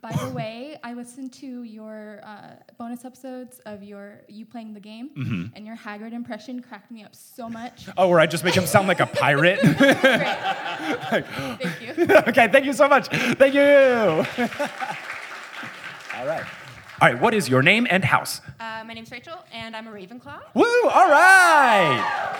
[0.02, 4.80] By the way, I listened to your uh, bonus episodes of your you playing the
[4.80, 5.56] game, Mm-hmm.
[5.56, 7.88] and your Hagrid impression cracked me up so much.
[7.98, 9.60] Oh, where I just make him sound like a pirate.
[11.10, 12.06] Thank you.
[12.28, 13.08] okay, thank you so much.
[13.08, 14.26] Thank you.
[16.16, 16.46] all right.
[17.00, 18.42] All right, what is your name and house?
[18.60, 20.40] Uh, my name's Rachel, and I'm a Ravenclaw.
[20.56, 20.66] Woo!
[20.90, 22.34] All right.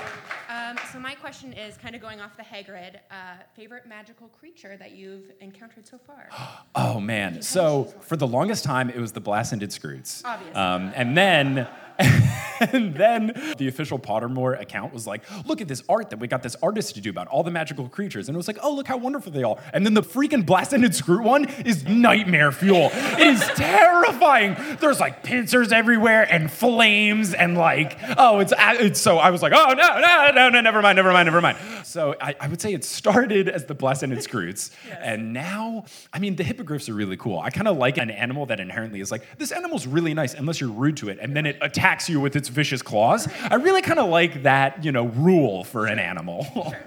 [0.50, 2.96] Um, so my question is kind of going off the Hagrid.
[3.12, 6.30] Uh, favorite magical creature that you've encountered so far?
[6.74, 7.42] Oh man.
[7.44, 10.24] So for the longest time, it was the Blasted Scroots.
[10.26, 10.56] Obviously.
[10.56, 11.68] Um, and then,
[12.60, 16.44] and then the official Pottermore account was like, look at this art that we got
[16.44, 18.30] this artist to do about all the magical creatures.
[18.30, 19.58] And it was like, oh, look how wonderful they are.
[19.74, 22.90] And then the freaking blast ended Skrewt one is nightmare fuel.
[22.94, 24.56] it is terrifying.
[24.80, 29.42] There's like pincers everywhere and flames and like, oh, it's, uh, it's so, I was
[29.42, 31.58] like, oh, no, no, no, no, never mind, never mind, never mind.
[31.84, 34.72] So I, I would say it started as the blasted screws.
[35.00, 37.40] And now, I mean, the hippogriffs are really cool.
[37.40, 40.62] I kind of like an animal that inherently is like, this animal's really nice unless
[40.62, 41.18] you're rude to it.
[41.22, 43.28] And then it attacks you with its vicious claws.
[43.44, 46.74] I really kind of like that, you know, rule for an animal.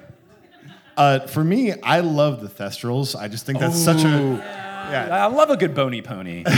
[0.97, 3.19] Uh, for me, I love the Thestrals.
[3.19, 4.11] I just think that's such a.
[4.91, 6.45] Yeah, I love a good bony pony.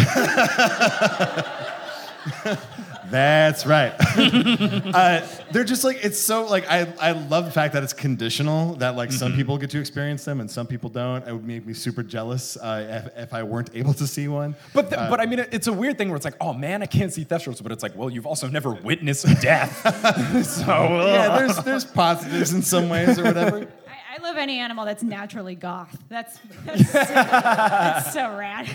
[3.10, 3.92] that's right.
[4.16, 8.74] uh, they're just like it's so like I I love the fact that it's conditional
[8.76, 11.26] that like some people get to experience them and some people don't.
[11.26, 14.54] It would make me super jealous uh, if, if I weren't able to see one.
[14.72, 16.86] But, the, but I mean, it's a weird thing where it's like, oh man, I
[16.86, 19.82] can't see Thestrals, but it's like, well, you've also never witnessed death.
[20.46, 23.68] so, Yeah, there's there's positives in some ways or whatever.
[23.88, 25.96] I, I love any animal that's naturally goth.
[26.08, 28.68] That's that's so, that's so rad.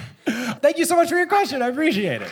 [0.61, 1.61] thank you so much for your question.
[1.61, 2.31] I appreciate it.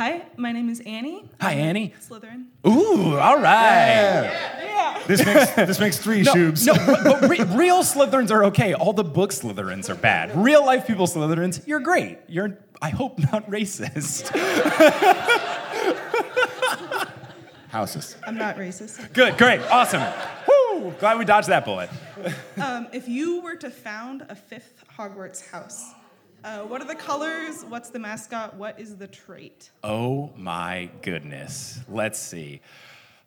[0.00, 1.28] Hi, my name is Annie.
[1.42, 1.92] Hi, Annie.
[2.00, 2.46] Slytherin.
[2.66, 5.04] Ooh, all right.
[5.06, 6.66] This makes this makes three No, shoobs.
[6.66, 8.72] no, but, but re- real Slytherins are okay.
[8.72, 10.34] All the book Slytherins are bad.
[10.34, 12.18] Real life people Slytherins, you're great.
[12.28, 14.30] You're, I hope, not racist.
[17.68, 18.16] Houses.
[18.26, 19.12] I'm not racist.
[19.12, 20.02] Good, great, awesome.
[20.48, 20.94] Woo!
[20.98, 21.90] Glad we dodged that bullet.
[22.56, 25.92] Um, if you were to found a fifth Hogwarts house,
[26.44, 27.64] uh, what are the colors?
[27.68, 28.54] What's the mascot?
[28.56, 29.70] What is the trait?
[29.84, 31.80] Oh my goodness.
[31.88, 32.60] Let's see.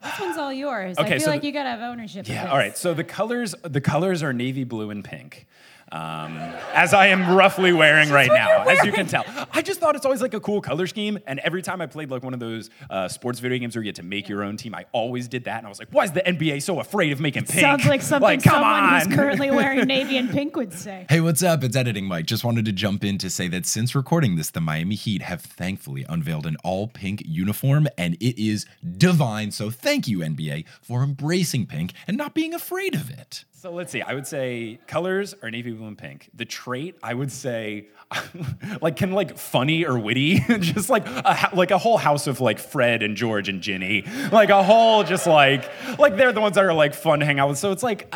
[0.01, 0.97] This one's all yours.
[0.97, 2.21] Okay, I feel so like the- you gotta have ownership.
[2.25, 2.43] of Yeah.
[2.43, 2.51] this.
[2.51, 2.77] All right.
[2.77, 5.45] So the colors, the colors are navy blue and pink.
[5.93, 6.35] Um,
[6.73, 9.23] as I am roughly wearing right now, as you can tell.
[9.51, 12.09] I just thought it's always like a cool color scheme, and every time I played
[12.09, 14.57] like one of those uh, sports video games where you get to make your own
[14.57, 17.11] team, I always did that, and I was like, "Why is the NBA so afraid
[17.11, 19.05] of making pink?" Sounds like something come someone on.
[19.05, 21.05] who's currently wearing navy and pink would say.
[21.09, 21.63] Hey, what's up?
[21.63, 22.25] It's Editing Mike.
[22.25, 25.41] Just wanted to jump in to say that since recording this, the Miami Heat have
[25.41, 28.65] thankfully unveiled an all pink uniform, and it is
[28.97, 29.51] divine.
[29.51, 33.45] So thank you, NBA, for embracing pink and not being afraid of it.
[33.63, 34.01] So let's see.
[34.01, 36.29] I would say colors are navy blue and pink.
[36.33, 37.87] The trait, I would say,
[38.81, 42.59] like can like funny or witty, just like a, like a whole house of like
[42.59, 44.03] Fred and George and Ginny,
[44.33, 47.39] like a whole just like like they're the ones that are like fun to hang
[47.39, 47.57] out with.
[47.57, 48.11] So it's like,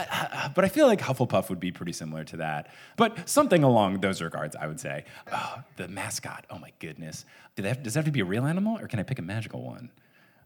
[0.53, 4.21] but I feel like Hufflepuff would be pretty similar to that, but something along those
[4.21, 5.05] regards, I would say.
[5.31, 6.45] Oh, the mascot.
[6.49, 7.23] Oh my goodness.
[7.55, 9.17] Do they have, does that have to be a real animal, or can I pick
[9.17, 9.91] a magical one?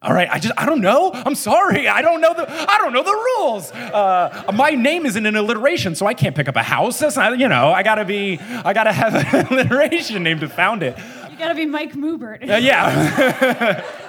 [0.04, 1.12] All right, I just I don't know.
[1.14, 1.88] I'm sorry.
[1.88, 3.72] I don't know the I don't know the rules.
[3.72, 6.98] Uh, my name isn't an alliteration, so I can't pick up a house.
[6.98, 7.72] That's not you know.
[7.72, 10.98] I gotta be I gotta have an alliteration name to found it.
[11.30, 12.50] You gotta be Mike Moobert.
[12.50, 13.84] Uh, yeah.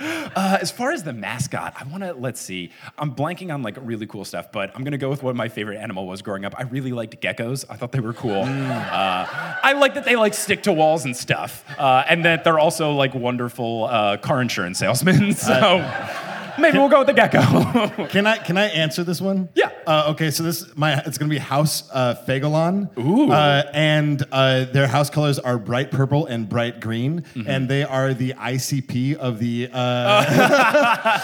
[0.34, 2.72] Uh, as far as the mascot, I want to let's see.
[2.98, 5.78] I'm blanking on like really cool stuff, but I'm gonna go with what my favorite
[5.78, 6.54] animal was growing up.
[6.58, 7.64] I really liked geckos.
[7.70, 8.42] I thought they were cool.
[8.42, 9.26] Uh,
[9.62, 12.92] I like that they like stick to walls and stuff, uh, and that they're also
[12.94, 15.34] like wonderful uh, car insurance salesmen.
[15.44, 15.52] So
[16.58, 18.06] maybe we'll go with the gecko.
[18.08, 19.48] Can I can I answer this one?
[19.54, 19.70] Yeah.
[19.86, 22.96] Uh, okay, so this my it's gonna be House uh, Fagelon.
[22.98, 23.30] Ooh.
[23.30, 27.48] Uh, and uh, their house colors are bright purple and bright green, Mm-hmm.
[27.50, 31.18] and they are the ICP of the uh,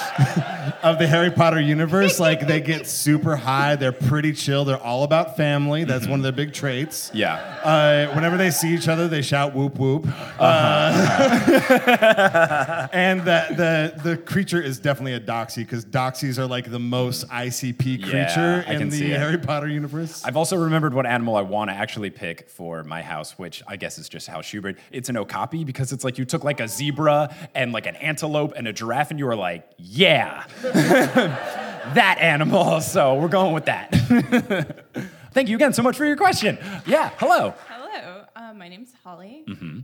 [0.82, 2.18] of the Harry Potter universe.
[2.20, 3.76] like they get super high.
[3.76, 4.64] They're pretty chill.
[4.64, 5.84] They're all about family.
[5.84, 7.08] That's one of their big traits.
[7.08, 7.16] Mm-hmm.
[7.18, 7.60] yeah.
[7.62, 11.50] Uh, whenever they see each other, they shout "whoop whoop," Uh-huh.
[11.50, 16.78] uh, and the, the the creature is definitely a doxy because doxies are like the
[16.78, 19.10] most ICP creature Yeah, I in the see.
[19.10, 20.24] Harry Potter universe.
[20.24, 23.76] I've also remembered what animal I want to actually pick for my house, which I
[23.76, 24.78] guess is just House Schubert.
[24.90, 28.52] It's an okapi because it's like you took like a zebra and like an antelope
[28.56, 32.80] and a giraffe, and you were like, yeah, that animal.
[32.80, 33.90] So we're going with that.
[35.32, 36.58] Thank you again so much for your question.
[36.86, 37.54] Yeah, hello.
[37.68, 39.44] Hello, uh, my name's Holly.
[39.48, 39.80] Mm-hmm.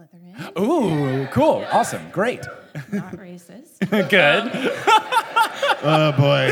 [0.00, 0.06] I'm
[0.54, 0.58] Slytherin.
[0.58, 2.40] Ooh, cool, awesome, great,
[2.92, 3.78] Not racist.
[3.90, 4.50] good.
[5.82, 6.50] oh boy,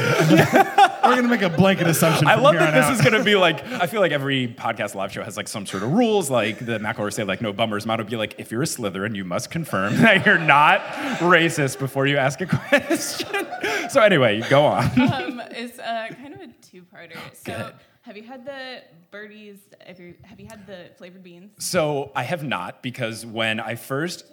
[1.09, 2.27] we're gonna make a blanket assumption.
[2.27, 2.93] I from love here that on this out.
[2.93, 5.67] is going to be like, I feel like every podcast live show has like some
[5.67, 6.31] sort of rules.
[6.31, 7.87] Like the McElroy say, like, no bummers.
[7.87, 10.81] Mine would be like, if you're a Slytherin, you must confirm that you're not
[11.19, 13.47] racist before you ask a question.
[13.89, 14.85] so anyway, go on.
[15.01, 17.17] um, it's uh, kind of a two-parter.
[17.35, 17.75] So, Good.
[18.09, 18.81] Have you had the
[19.11, 19.59] birdies?
[19.87, 21.51] Have you, have you had the flavored beans?
[21.59, 24.25] So I have not because when I first,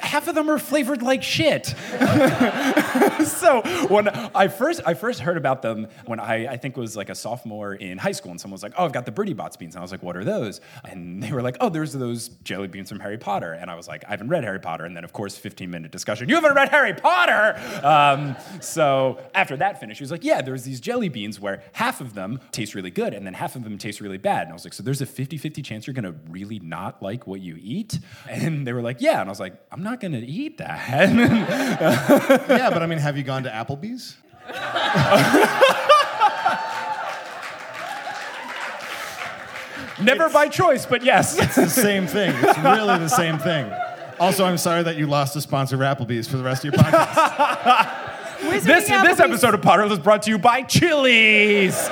[0.00, 1.66] half of them are flavored like shit.
[3.26, 7.10] so when I first I first heard about them when I I think was like
[7.10, 9.58] a sophomore in high school and someone was like, oh I've got the Bertie Bott's
[9.58, 10.62] beans and I was like, what are those?
[10.84, 13.88] And they were like, oh there's those jelly beans from Harry Potter and I was
[13.88, 16.54] like, I haven't read Harry Potter and then of course 15 minute discussion, you haven't
[16.54, 17.60] read Harry Potter.
[17.86, 22.00] Um, so after that finished, he was like, yeah there's these jelly beans where half
[22.00, 24.42] of them taste really good and then half of them taste really bad.
[24.42, 27.40] And I was like, so there's a 50-50 chance you're gonna really not like what
[27.40, 27.98] you eat?
[28.28, 29.20] And they were like, yeah.
[29.20, 30.88] And I was like, I'm not gonna eat that.
[32.48, 34.16] yeah, but I mean, have you gone to Applebee's?
[40.00, 41.38] Never by choice, but yes.
[41.38, 42.34] It's the same thing.
[42.36, 43.70] It's really the same thing.
[44.20, 46.82] Also, I'm sorry that you lost a sponsor of Applebee's for the rest of your
[46.82, 48.08] podcast.
[48.64, 51.88] this, this episode of Potter is brought to you by Chili's.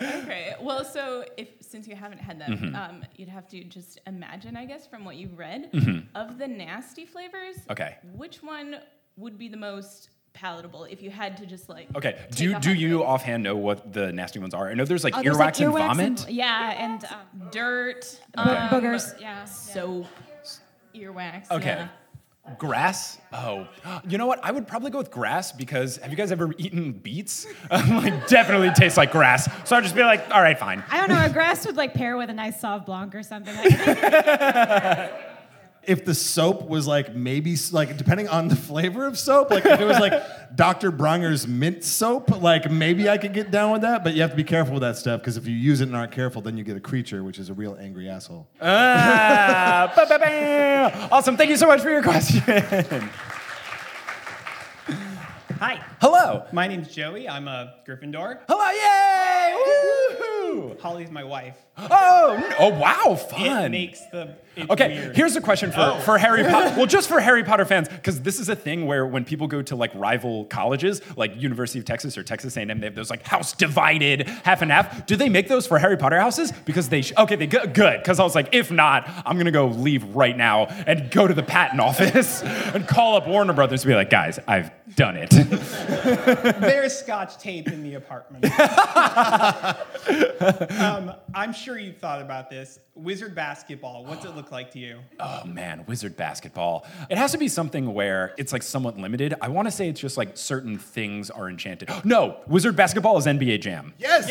[0.00, 0.54] Okay.
[0.60, 2.74] Well, so if since you haven't had them, Mhm.
[2.76, 6.06] um, you'd have to just imagine, I guess, from what you've read, Mhm.
[6.14, 7.56] of the nasty flavors.
[7.70, 7.96] Okay.
[8.14, 8.76] Which one
[9.16, 11.88] would be the most palatable if you had to just like?
[11.96, 12.12] Okay.
[12.12, 14.68] take Do a do hot you offhand know what the nasty ones are?
[14.68, 16.06] I know there's like Oh, earwax like, and earwax vomit.
[16.06, 19.18] and- yeah, and um, dirt, Bo- um, boogers.
[19.18, 20.06] yeah, soap,
[20.94, 21.50] earwax.
[21.50, 21.68] Okay.
[21.68, 21.88] yeah.
[22.58, 23.18] Grass?
[23.32, 23.68] Oh,
[24.08, 24.40] you know what?
[24.42, 27.46] I would probably go with grass because have you guys ever eaten beets?
[27.70, 29.48] like, definitely tastes like grass.
[29.68, 30.82] So I'd just be like, all right, fine.
[30.90, 31.24] I don't know.
[31.24, 33.54] A grass would like pair with a nice soft blanc or something.
[35.86, 39.80] if the soap was like maybe like depending on the flavor of soap, like if
[39.80, 40.12] it was like
[40.56, 40.90] Dr.
[40.90, 44.04] Bronner's mint soap, like maybe I could get down with that.
[44.04, 45.96] But you have to be careful with that stuff because if you use it and
[45.96, 48.48] aren't careful, then you get a creature, which is a real angry asshole.
[48.60, 51.08] Ah, ba, ba, ba.
[51.10, 51.36] Awesome.
[51.36, 52.40] Thank you so much for your question.
[55.58, 55.82] Hi.
[56.00, 56.44] Hello.
[56.52, 57.28] My name's Joey.
[57.28, 58.40] I'm a Gryffindor.
[58.46, 59.56] Hello, yay!
[60.20, 60.80] Woohoo!
[60.80, 61.65] Holly's my wife.
[61.78, 63.66] Oh, oh wow, fun.
[63.66, 64.34] It makes the.
[64.58, 65.14] It's Okay, weird.
[65.16, 66.00] here's a question for, Oh.
[66.00, 66.72] for Harry Potter.
[66.78, 69.60] Well, just for Harry Potter fans, because this is a thing where when people go
[69.60, 73.22] to like rival colleges, like University of Texas or Texas A&M, they have those like
[73.26, 75.04] house divided half and half.
[75.04, 76.52] Do they make those for Harry Potter houses?
[76.64, 77.98] Because they sh- okay, they go- good.
[77.98, 81.34] Because I was like, if not, I'm gonna go leave right now and go to
[81.34, 85.28] the patent office and call up Warner Brothers and be like, guys, I've done it.
[86.60, 88.46] There's scotch tape in the apartment.
[90.80, 92.78] um, I'm sure you've thought about this.
[92.94, 95.00] Wizard basketball, what's it look like to you?
[95.20, 96.86] Oh man, wizard basketball.
[97.10, 99.34] It has to be something where it's like somewhat limited.
[99.42, 101.90] I want to say it's just like certain things are enchanted.
[102.04, 103.92] No, wizard basketball is NBA Jam.
[103.98, 104.26] Yes.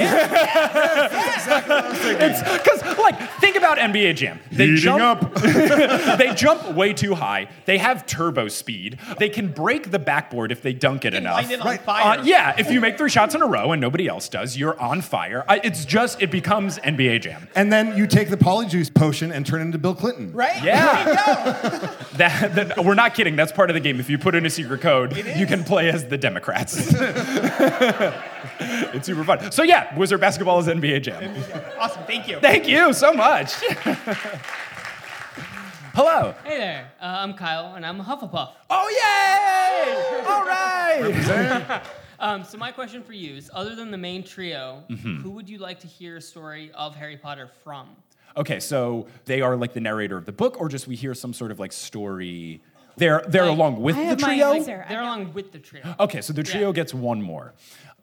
[1.35, 2.57] Exactly.
[2.57, 4.39] Because like think about NBA Jam.
[4.51, 5.33] They Heating jump.
[5.41, 7.49] they jump way too high.
[7.65, 8.97] They have turbo speed.
[9.19, 11.35] They can break the backboard if they dunk it enough.
[11.35, 12.19] light it on fire.
[12.19, 14.79] Uh, yeah, if you make three shots in a row and nobody else does, you're
[14.79, 15.43] on fire.
[15.47, 17.47] I, it's just it becomes NBA Jam.
[17.55, 20.31] And then you take the polyjuice potion and turn it into Bill Clinton.
[20.31, 20.63] Right?
[20.63, 21.91] Yeah.
[22.15, 23.35] That, that- we're not kidding.
[23.35, 23.99] That's part of the game.
[23.99, 26.77] If you put in a secret code, you can play as the Democrats.
[28.59, 29.51] it's super fun.
[29.51, 31.35] So yeah, Wizard basketball is NBA Jam.
[31.77, 32.03] Awesome.
[32.05, 32.39] Thank you.
[32.39, 33.53] Thank you so much.
[35.93, 36.35] Hello.
[36.45, 38.51] Hey there, uh, I'm Kyle, and I'm a Hufflepuff.
[38.69, 40.25] Oh yay!
[40.27, 41.81] All right.
[42.19, 45.21] Um, so my question for you is: Other than the main trio, Mhm.
[45.21, 47.89] who would you like to hear a story of Harry Potter from?
[48.37, 51.33] Okay, so they are like the narrator of the book, or just we hear some
[51.33, 52.61] sort of like story.
[52.97, 54.61] They're they're along with the trio.
[54.63, 55.95] They're along with the trio.
[55.99, 57.53] Okay, so the trio gets one more.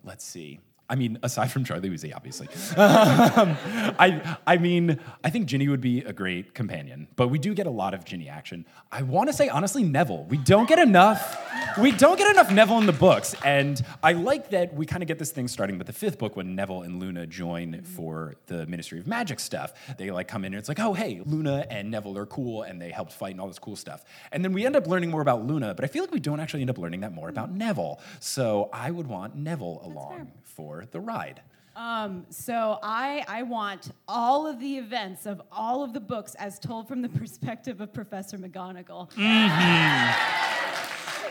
[0.04, 0.60] Let's see.
[0.88, 2.48] I mean, aside from Charlie Weasley, obviously.
[2.76, 3.56] Um,
[3.98, 7.66] I, I mean, I think Ginny would be a great companion, but we do get
[7.66, 8.66] a lot of Ginny action.
[8.90, 10.24] I want to say, honestly, Neville.
[10.24, 11.38] We don't get enough.
[11.78, 15.06] We don't get enough Neville in the books, and I like that we kind of
[15.06, 18.66] get this thing starting with the fifth book when Neville and Luna join for the
[18.66, 19.72] Ministry of Magic stuff.
[19.96, 22.82] They like come in and it's like, oh hey, Luna and Neville are cool, and
[22.82, 24.04] they helped fight and all this cool stuff.
[24.32, 26.40] And then we end up learning more about Luna, but I feel like we don't
[26.40, 28.00] actually end up learning that more about Neville.
[28.20, 31.40] So I would want Neville along for the ride.
[31.74, 36.58] Um, so I I want all of the events of all of the books as
[36.58, 39.10] told from the perspective of Professor McGonagall.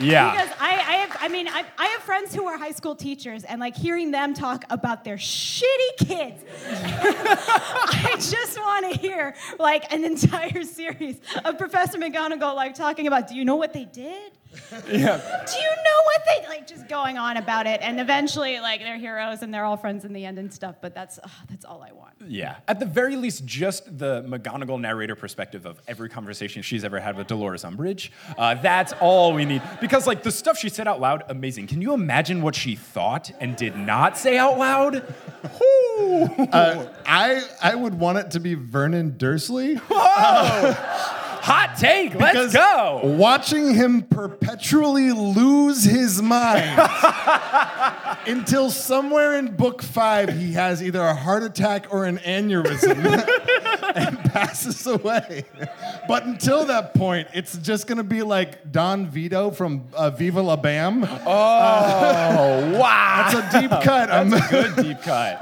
[0.02, 0.32] Yeah.
[0.32, 3.44] Because I, I have, I mean, I, I have friends who are high school teachers,
[3.44, 9.92] and like hearing them talk about their shitty kids, I just want to hear like
[9.94, 14.32] an entire series of Professor McGonagall like talking about, do you know what they did?
[14.88, 15.18] Yeah.
[15.46, 16.68] Do you know what they like?
[16.68, 20.14] Just going on about it, and eventually, like they're heroes and they're all friends in
[20.14, 20.76] the end and stuff.
[20.82, 22.14] But that's ugh, that's all I want.
[22.28, 22.58] Yeah.
[22.68, 27.16] At the very least, just the McGonagall narrator perspective of every conversation she's ever had
[27.18, 28.10] with Dolores Umbridge.
[28.38, 29.62] Uh, that's all we need.
[29.80, 31.68] Because, like, the stuff she said out loud, amazing.
[31.68, 35.04] Can you imagine what she thought and did not say out loud?
[35.44, 39.80] Uh, I I would want it to be Vernon Dursley.
[41.42, 42.14] Hot take.
[42.14, 43.02] Let's Because go.
[43.04, 46.80] Watching him perpetually lose his mind
[48.28, 52.96] until somewhere in book five he has either a heart attack or an aneurysm
[53.96, 55.46] and passes away.
[56.08, 60.58] But until that point, it's just gonna be like Don Vito from uh, Viva La
[60.58, 61.04] Bam.
[61.04, 61.18] Oh,
[62.80, 63.30] wow.
[63.32, 64.10] That's a deep cut.
[64.10, 65.40] That's a good deep cut.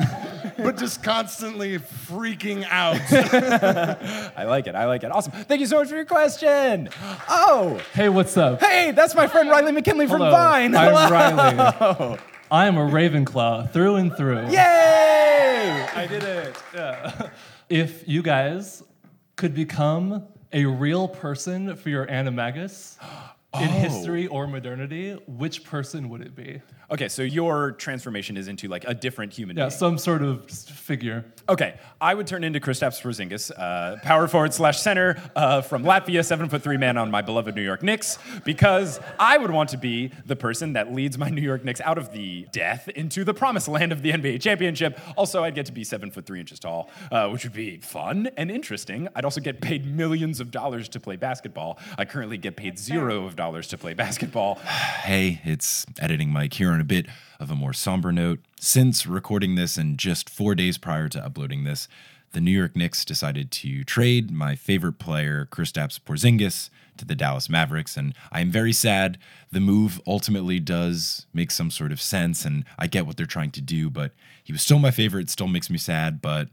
[0.59, 2.99] But just constantly freaking out.
[4.37, 4.75] I like it.
[4.75, 5.11] I like it.
[5.11, 5.31] Awesome.
[5.31, 6.89] Thank you so much for your question.
[7.29, 8.59] Oh, Hey, what's up?
[8.61, 10.75] hey, that's my friend Riley McKinley from Hello, Vine.
[10.75, 11.09] I'm Hello.
[11.09, 12.19] Riley.
[12.51, 14.47] I am a Ravenclaw through and through.
[14.49, 15.87] Yay!
[15.95, 16.55] I did it.
[16.73, 17.29] Yeah.
[17.69, 18.81] If you guys
[19.35, 22.95] could become a real person for your animagus
[23.55, 23.71] in Oh.
[23.71, 26.61] history or modernity, which person would it be?
[26.91, 29.71] Okay, so your transformation is into like a different human Yeah, being.
[29.71, 31.23] some sort of figure.
[31.47, 36.23] Okay, I would turn into Kristaps Porzingis, uh, power forward slash center uh, from Latvia,
[36.25, 39.77] seven foot three man on my beloved New York Knicks, because I would want to
[39.77, 43.33] be the person that leads my New York Knicks out of the death into the
[43.33, 44.99] promised land of the NBA championship.
[45.17, 48.29] Also, I'd get to be seven foot three inches tall, uh, which would be fun
[48.37, 49.07] and interesting.
[49.15, 51.79] I'd also get paid millions of dollars to play basketball.
[51.99, 54.59] I currently get paid zero of dollars to play basketball.
[54.99, 57.07] Hey, it's editing Mike here on a bit
[57.39, 58.41] of a more somber note.
[58.59, 61.87] Since recording this and just four days prior to uploading this,
[62.33, 67.49] the New York Knicks decided to trade my favorite player, Kristaps Porzingis, to the Dallas
[67.49, 69.17] Mavericks, and I am very sad.
[69.51, 73.51] The move ultimately does make some sort of sense, and I get what they're trying
[73.51, 74.11] to do, but
[74.43, 75.21] he was still my favorite.
[75.21, 76.49] It still makes me sad, but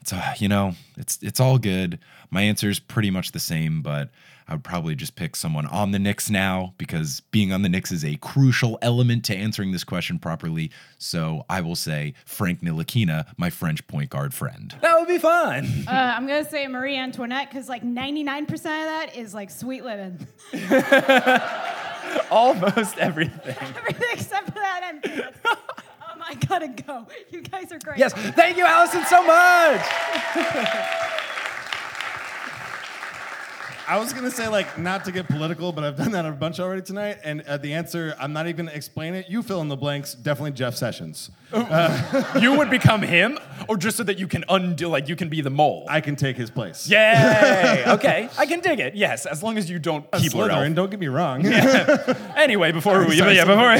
[0.00, 1.98] it's uh, you know it's it's all good.
[2.30, 4.10] My answer is pretty much the same, but
[4.50, 7.92] I would probably just pick someone on the Knicks now because being on the Knicks
[7.92, 10.72] is a crucial element to answering this question properly.
[10.98, 14.74] So I will say Frank Ntilikina, my French point guard friend.
[14.82, 15.68] That would be fun.
[15.90, 20.26] Uh, I'm gonna say Marie Antoinette because like 99% of that is like sweet living.
[22.30, 23.56] Almost everything.
[23.76, 25.24] Everything except for that end.
[25.44, 25.56] Um,
[26.22, 27.06] I gotta go.
[27.30, 27.98] You guys are great.
[27.98, 29.80] Yes, thank you, Alison, so much.
[33.90, 36.60] I was gonna say like not to get political, but I've done that a bunch
[36.60, 37.18] already tonight.
[37.24, 39.28] And uh, the answer, I'm not even gonna explain it.
[39.28, 40.14] You fill in the blanks.
[40.14, 41.32] Definitely Jeff Sessions.
[42.40, 43.36] you would become him,
[43.66, 45.84] or just so that you can undo, like you can be the mole.
[45.88, 46.88] I can take his place.
[46.88, 47.82] Yay!
[47.88, 48.94] okay, I can dig it.
[48.94, 50.76] Yes, as long as you don't A keyboard Slytherin, elf.
[50.76, 51.44] don't get me wrong.
[52.36, 53.72] Anyway, before we, Sorry, yeah, before.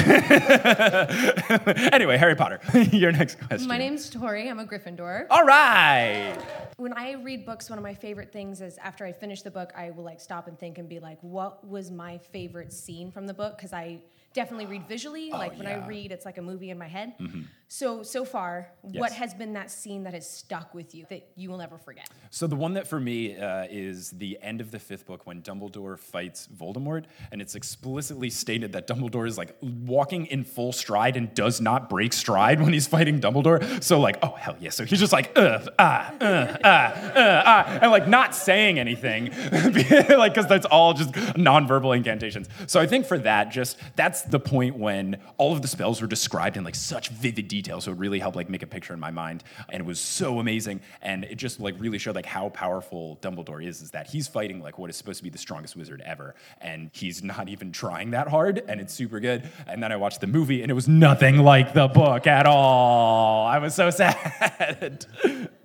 [1.95, 2.61] anyway, Harry Potter.
[2.93, 3.69] Your next question.
[3.69, 4.51] My name's Tori.
[4.51, 5.27] I'm a Gryffindor.
[5.31, 6.37] All right.
[6.77, 9.73] When I read books, one of my favorite things is after I finish the book,
[9.75, 13.27] I will like stop and think and be like, what was my favorite scene from
[13.27, 13.57] the book?
[13.57, 14.01] Because I
[14.33, 15.31] definitely read visually.
[15.31, 17.15] like when I read, it's like a movie in my head.
[17.19, 17.47] Mhm.
[17.73, 21.49] So so far, what has been that scene that has stuck with you that you
[21.51, 22.09] will never forget?
[22.31, 25.41] So the one that for me uh, is the end of the fifth book when
[25.41, 31.17] Dumbledore fights Voldemort, and it's explicitly stated that Dumbledore is like walking in full stride
[31.17, 33.81] and does not break stride when he's fighting Dumbledore.
[33.81, 34.71] So like, oh hell yeah!
[34.71, 39.31] So he's just like, uh, ah, uh, ah, uh, ah, and like not saying anything,
[39.53, 42.49] like because that's all just nonverbal incantations.
[42.67, 46.07] So I think for that, just that's the point when all of the spells were
[46.07, 49.01] described in like such vivid detail, so it really helped like make a picture in
[49.01, 52.49] my mind, and it was so amazing, and it just like really showed like how
[52.51, 53.83] powerful Dumbledore is.
[53.83, 56.91] Is that he's fighting like what is supposed to be the strongest wizard ever, and
[56.93, 59.49] he's not even trying that hard, and it's super good.
[59.67, 63.47] And then I watched the movie, and it was nothing like the book at all.
[63.47, 65.07] I was so sad.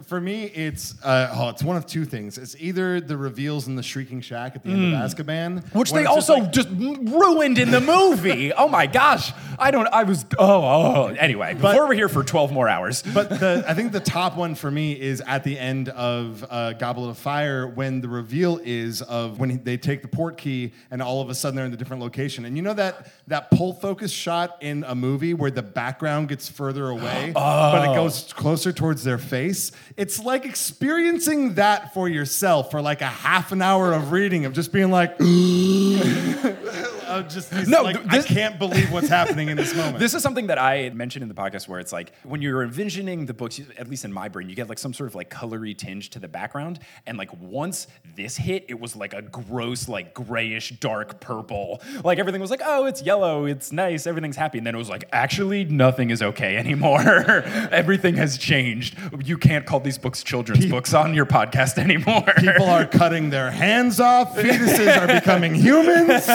[0.05, 2.37] For me, it's uh, oh, it's one of two things.
[2.37, 5.73] It's either the reveals in the Shrieking Shack at the end of Azkaban, Mm.
[5.75, 8.44] Which they also like- just, ruined in the movie.
[8.53, 9.31] Oh my gosh.
[9.57, 11.05] I don't, I was, oh, oh.
[11.17, 13.01] Anyway, before we're here for 12 more hours.
[13.01, 16.73] But the, I think the top one for me is at the end of uh,
[16.73, 21.01] Goblet of Fire when the reveal is of when they take the port key and
[21.01, 22.43] all of a sudden they're in a different location.
[22.43, 26.49] And you know that that pull focus shot in a movie where the background gets
[26.49, 27.95] further away, but it Oh.
[27.95, 29.71] goes closer towards their face.
[29.95, 34.51] It's like experiencing that for yourself for like a half an hour of reading of
[34.53, 35.15] just being like.
[37.19, 39.99] uh, just No, like, this- I can't believe what's happening in this moment.
[39.99, 42.63] This is something that I had mentioned in the podcast where it's like when you're
[42.63, 45.29] envisioning the books, at least in my brain, you get like some sort of like
[45.29, 46.79] colory tinge to the background.
[47.05, 51.81] And like once this hit, it was like a gross, like grayish, dark purple.
[52.03, 54.57] Like everything was like, oh, it's yellow, it's nice, everything's happy.
[54.59, 57.01] And then it was like, actually, nothing is okay anymore.
[57.71, 58.97] everything has changed.
[59.23, 62.23] You can't call these books children's books on your podcast anymore.
[62.37, 64.35] People are cutting their hands off.
[64.45, 66.25] Fetuses are becoming humans.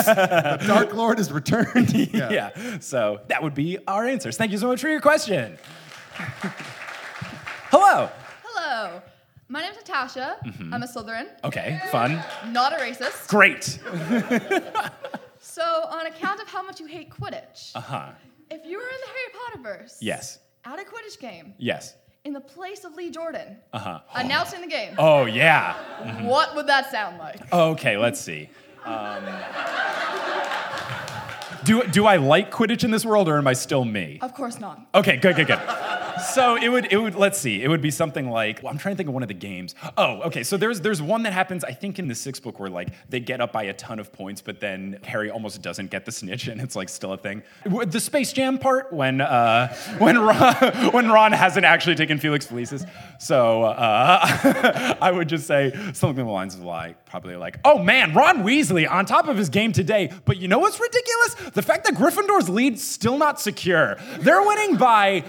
[0.71, 1.91] The Dark Lord is returned.
[2.13, 2.49] yeah.
[2.79, 4.37] So that would be our answers.
[4.37, 5.57] Thank you so much for your question.
[7.71, 8.09] Hello.
[8.43, 9.01] Hello.
[9.49, 10.37] My name's Natasha.
[10.45, 10.73] Mhm.
[10.73, 11.27] I'm a Slytherin.
[11.43, 12.23] Okay, fun.
[12.51, 13.27] Not a racist.
[13.27, 13.79] Great.
[15.43, 18.09] So, on account of how much you hate Quidditch, Uh huh.
[18.51, 20.37] if you were in the Harry Potter verse, Yes.
[20.63, 21.95] at a Quidditch game, Yes.
[22.23, 23.99] in the place of Lee Jordan, Uh huh.
[24.13, 25.73] announcing the game, Oh, yeah.
[26.03, 26.25] Mhm.
[26.25, 27.51] what would that sound like?
[27.51, 28.49] Okay, let's see.
[28.85, 29.25] Um,
[31.63, 34.19] do, do I like Quidditch in this world or am I still me?
[34.21, 34.79] Of course not.
[34.95, 35.59] Okay, good, good, good.
[36.21, 37.15] So it would, it would.
[37.15, 37.63] Let's see.
[37.63, 38.61] It would be something like.
[38.63, 39.75] Well, I'm trying to think of one of the games.
[39.97, 40.43] Oh, okay.
[40.43, 41.63] So there's, there's one that happens.
[41.63, 44.11] I think in the sixth book where like they get up by a ton of
[44.11, 47.43] points, but then Harry almost doesn't get the snitch, and it's like still a thing.
[47.65, 50.55] The Space Jam part when, uh, when Ron,
[50.91, 52.89] when Ron hasn't actually taken Felix Felicis.
[53.19, 57.77] So uh, I would just say something along the lines of like, probably like, oh
[57.77, 60.11] man, Ron Weasley on top of his game today.
[60.25, 61.51] But you know what's ridiculous?
[61.53, 63.97] The fact that Gryffindor's lead still not secure.
[64.19, 65.25] They're winning by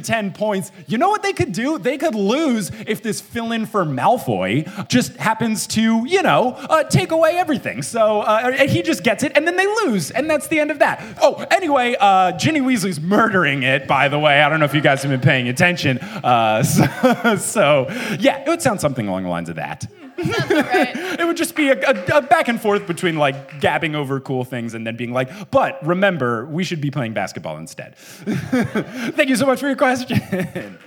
[0.00, 0.72] 110 points.
[0.86, 1.78] You know what they could do?
[1.78, 7.10] They could lose if this fill-in for Malfoy just happens to, you know, uh, take
[7.10, 7.82] away everything.
[7.82, 10.78] So uh, he just gets it, and then they lose, and that's the end of
[10.78, 11.18] that.
[11.20, 13.86] Oh, anyway, uh, Ginny Weasley's murdering it.
[13.86, 15.98] By the way, I don't know if you guys have been paying attention.
[15.98, 17.86] Uh, so, so,
[18.18, 19.86] yeah, it would sound something along the lines of that.
[20.22, 24.44] It would just be a, a, a back and forth between like gabbing over cool
[24.44, 27.96] things and then being like, but remember, we should be playing basketball instead.
[27.98, 30.18] Thank you so much for your question.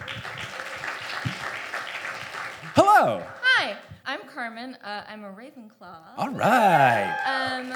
[2.75, 3.23] Hello.
[3.41, 3.75] Hi,
[4.05, 4.75] I'm Carmen.
[4.84, 5.97] Uh, I'm a Ravenclaw.
[6.17, 7.15] All right.
[7.27, 7.73] Um,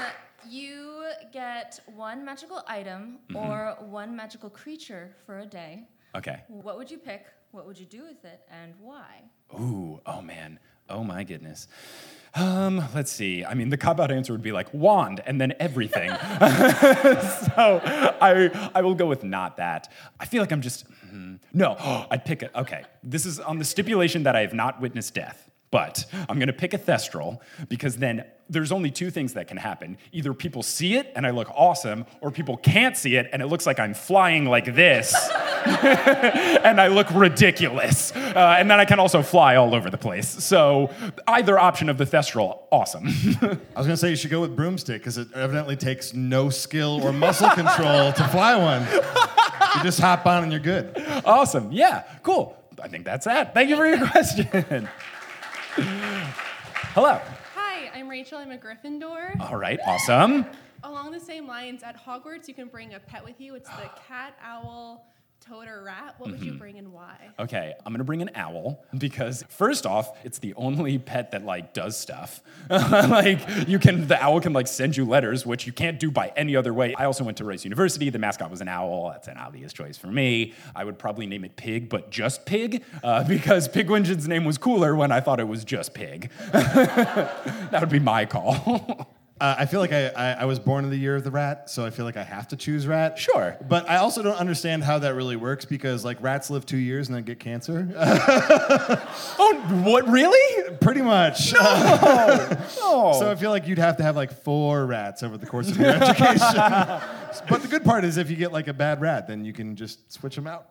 [0.48, 3.36] you get one magical item Mhm.
[3.36, 5.86] or one magical creature for a day.
[6.16, 6.40] Okay.
[6.48, 7.26] What would you pick?
[7.52, 9.22] What would you do with it, and why?
[9.54, 10.58] Ooh, oh man.
[10.88, 11.68] Oh my goodness.
[12.34, 13.44] Um, let's see.
[13.44, 16.10] I mean, the cop out answer would be like wand and then everything.
[16.10, 17.80] so
[18.20, 19.90] I, I will go with not that.
[20.20, 21.76] I feel like I'm just, hmm, no,
[22.10, 22.50] I'd pick it.
[22.54, 22.84] Okay.
[23.02, 26.52] This is on the stipulation that I have not witnessed death, but I'm going to
[26.52, 29.98] pick a Thestral because then there's only two things that can happen.
[30.12, 33.46] Either people see it and I look awesome, or people can't see it and it
[33.46, 35.14] looks like I'm flying like this
[35.66, 38.14] and I look ridiculous.
[38.16, 40.28] Uh, and then I can also fly all over the place.
[40.42, 40.90] So
[41.26, 43.06] either option of the Thestral, awesome.
[43.42, 47.04] I was gonna say you should go with broomstick because it evidently takes no skill
[47.04, 48.86] or muscle control to fly one.
[49.76, 51.04] You just hop on and you're good.
[51.26, 51.70] awesome.
[51.70, 52.56] Yeah, cool.
[52.82, 53.52] I think that's that.
[53.52, 54.88] Thank you for your question.
[56.94, 57.20] Hello.
[57.54, 58.38] Hi, I'm Rachel.
[58.38, 59.38] I'm a Gryffindor.
[59.40, 60.46] All right, awesome.
[60.82, 63.54] Along the same lines, at Hogwarts, you can bring a pet with you.
[63.54, 65.06] It's the cat, owl,
[65.48, 66.14] toad, or rat.
[66.18, 66.58] What would you Mhm.
[66.58, 67.16] bring and why?
[67.38, 71.72] Okay, I'm gonna bring an owl because first off, it's the only pet that like
[71.72, 72.40] does stuff.
[72.70, 76.32] like you can, the owl can like send you letters, which you can't do by
[76.36, 76.94] any other way.
[76.96, 78.10] I also went to Rice University.
[78.10, 79.10] The mascot was an owl.
[79.12, 80.54] That's an obvious choice for me.
[80.76, 84.94] I would probably name it Pig, but just Pig, uh, because Pigwidgeon's name was cooler
[84.94, 86.30] when I thought it was just Pig.
[86.52, 89.14] that would be my call.
[89.40, 91.70] Uh, I feel like I, I, I was born in the year of the rat,
[91.70, 93.18] so I feel like I have to choose rat.
[93.18, 93.56] Sure.
[93.68, 97.08] But I also don't understand how that really works because like rats live two years
[97.08, 97.88] and then get cancer.
[97.96, 100.76] oh, what really?
[100.80, 101.52] Pretty much.
[102.78, 103.12] No.
[103.18, 105.76] So I feel like you'd have to have like four rats over the course of
[105.76, 106.54] your education.
[107.48, 109.76] but the good part is if you get like a bad rat, then you can
[109.76, 110.66] just switch them out.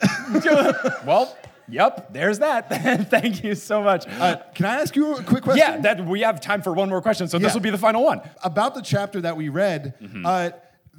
[1.06, 1.38] well,
[1.70, 2.70] yep, there's that.
[3.10, 4.06] Thank you so much.
[4.08, 5.66] Uh, can I ask you a quick question?
[5.68, 8.04] Yeah, that we have time for one more question, so this will be the final
[8.04, 8.22] one.
[8.44, 10.26] About the chapter that we read, Mm-hmm.
[10.26, 10.50] uh,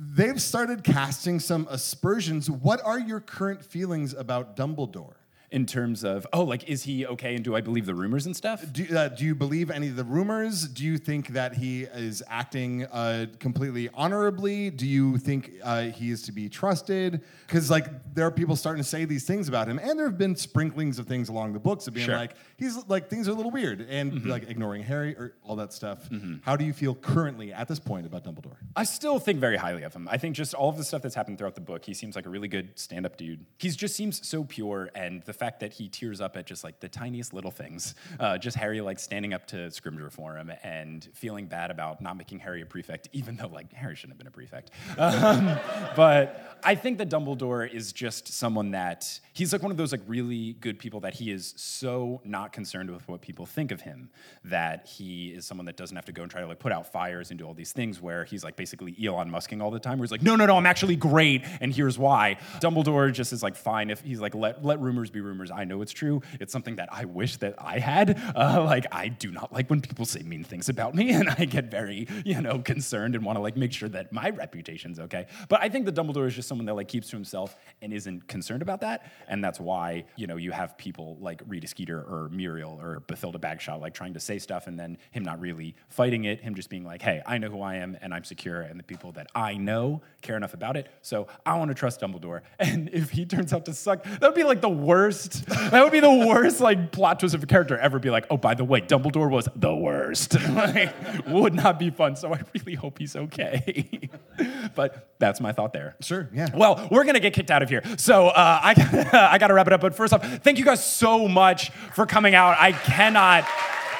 [0.00, 2.48] they've started casting some aspersions.
[2.50, 5.14] What are your current feelings about Dumbledore?
[5.50, 8.36] In terms of, oh, like, is he okay and do I believe the rumors and
[8.36, 8.70] stuff?
[8.70, 10.68] Do, uh, do you believe any of the rumors?
[10.68, 14.68] Do you think that he is acting uh, completely honorably?
[14.68, 17.22] Do you think uh, he is to be trusted?
[17.46, 20.18] Because like there are people starting to say these things about him, and there have
[20.18, 22.16] been sprinklings of things along the books of being Sure.
[22.16, 24.26] like he's like things are a little weird, and Mhm.
[24.26, 26.10] like ignoring Harry or all that stuff.
[26.10, 26.40] Mhm.
[26.42, 28.56] How do you feel currently at this point about Dumbledore?
[28.76, 30.08] I still think very highly of him.
[30.10, 32.26] I think just all of the stuff that's happened throughout the book, he seems like
[32.26, 33.46] a really good stand up dude.
[33.56, 36.80] He just seems so pure, and the fact that he tears up at just like
[36.80, 41.08] the tiniest little things, uh, just Harry like standing up to Scrimgeour for him and
[41.14, 44.26] feeling bad about not making Harry a prefect, even though like Harry shouldn't have been
[44.26, 44.70] a prefect.
[44.98, 45.46] Um,
[45.96, 50.02] but I think that Dumbledore is just someone that he's like one of those like
[50.06, 54.10] really good people that he is so not concerned with what people think of him
[54.44, 56.90] that he is someone that doesn't have to go and try to like put out
[56.90, 59.98] fires and do all these things where he's like basically Elon Musking all the time,
[59.98, 62.38] where he's like, no, no, no, I'm actually great, and here's why.
[62.60, 65.50] Dumbledore just is like fine if he's like let let rumors be rumors.
[65.50, 66.22] I know it's true.
[66.40, 68.20] It's something that I wish that I had.
[68.34, 71.44] Uh, like I do not like when people say mean things about me, and I
[71.44, 75.26] get very you know concerned and want to like make sure that my reputation's okay.
[75.48, 78.28] But I think that Dumbledore is just someone that like keeps to himself and isn't
[78.28, 82.28] concerned about that, and that's why you know you have people like Rita Skeeter or
[82.30, 86.24] Muriel or Bathilda Bagshot like trying to say stuff and then him not really fighting
[86.24, 88.78] it, him just being like, hey, I know who I am and I'm secure, and
[88.78, 92.42] the people that I know care enough about it, so I want to trust Dumbledore.
[92.68, 95.17] And if he turns out to suck, that would be like the worst.
[95.24, 97.98] That would be the worst like plot twist of a character ever.
[97.98, 100.34] Be like, oh, by the way, Dumbledore was the worst.
[100.50, 100.94] like,
[101.26, 102.16] would not be fun.
[102.16, 104.10] So I really hope he's okay.
[104.74, 105.96] but that's my thought there.
[106.00, 106.28] Sure.
[106.32, 106.48] Yeah.
[106.54, 109.66] Well, we're gonna get kicked out of here, so uh, I gotta, I gotta wrap
[109.66, 109.80] it up.
[109.80, 112.56] But first off, thank you guys so much for coming out.
[112.58, 113.44] I cannot,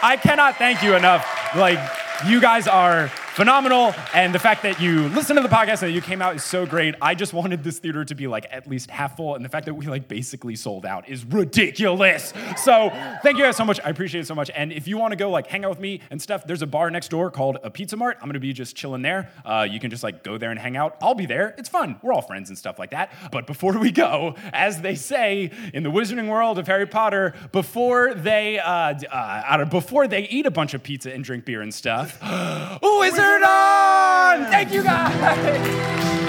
[0.02, 1.26] I cannot thank you enough.
[1.54, 1.78] Like
[2.26, 5.92] you guys are phenomenal, and the fact that you listened to the podcast and that
[5.92, 6.96] you came out is so great.
[7.00, 9.66] I just wanted this theater to be like at least half full, and the fact
[9.66, 12.34] that we like basically sold out is ridiculous.
[12.56, 12.90] So
[13.22, 13.78] thank you guys so much.
[13.84, 14.50] I appreciate it so much.
[14.56, 16.66] And if you want to go like hang out with me and stuff, there's a
[16.66, 18.18] bar next door called a Pizza Mart.
[18.20, 19.30] I'm gonna be just chilling there.
[19.44, 20.96] Uh, you can just like go there and hang out.
[21.00, 21.54] I'll be there.
[21.58, 22.00] It's fun.
[22.02, 23.12] We're all friends and stuff like that.
[23.30, 28.14] But before we go, as they say in the Wizarding world of Harry Potter, before
[28.14, 32.18] they uh, uh, before they eat a bunch of pizza and drink beer and stuff,
[33.36, 34.50] On!
[34.50, 36.27] Thank you guys.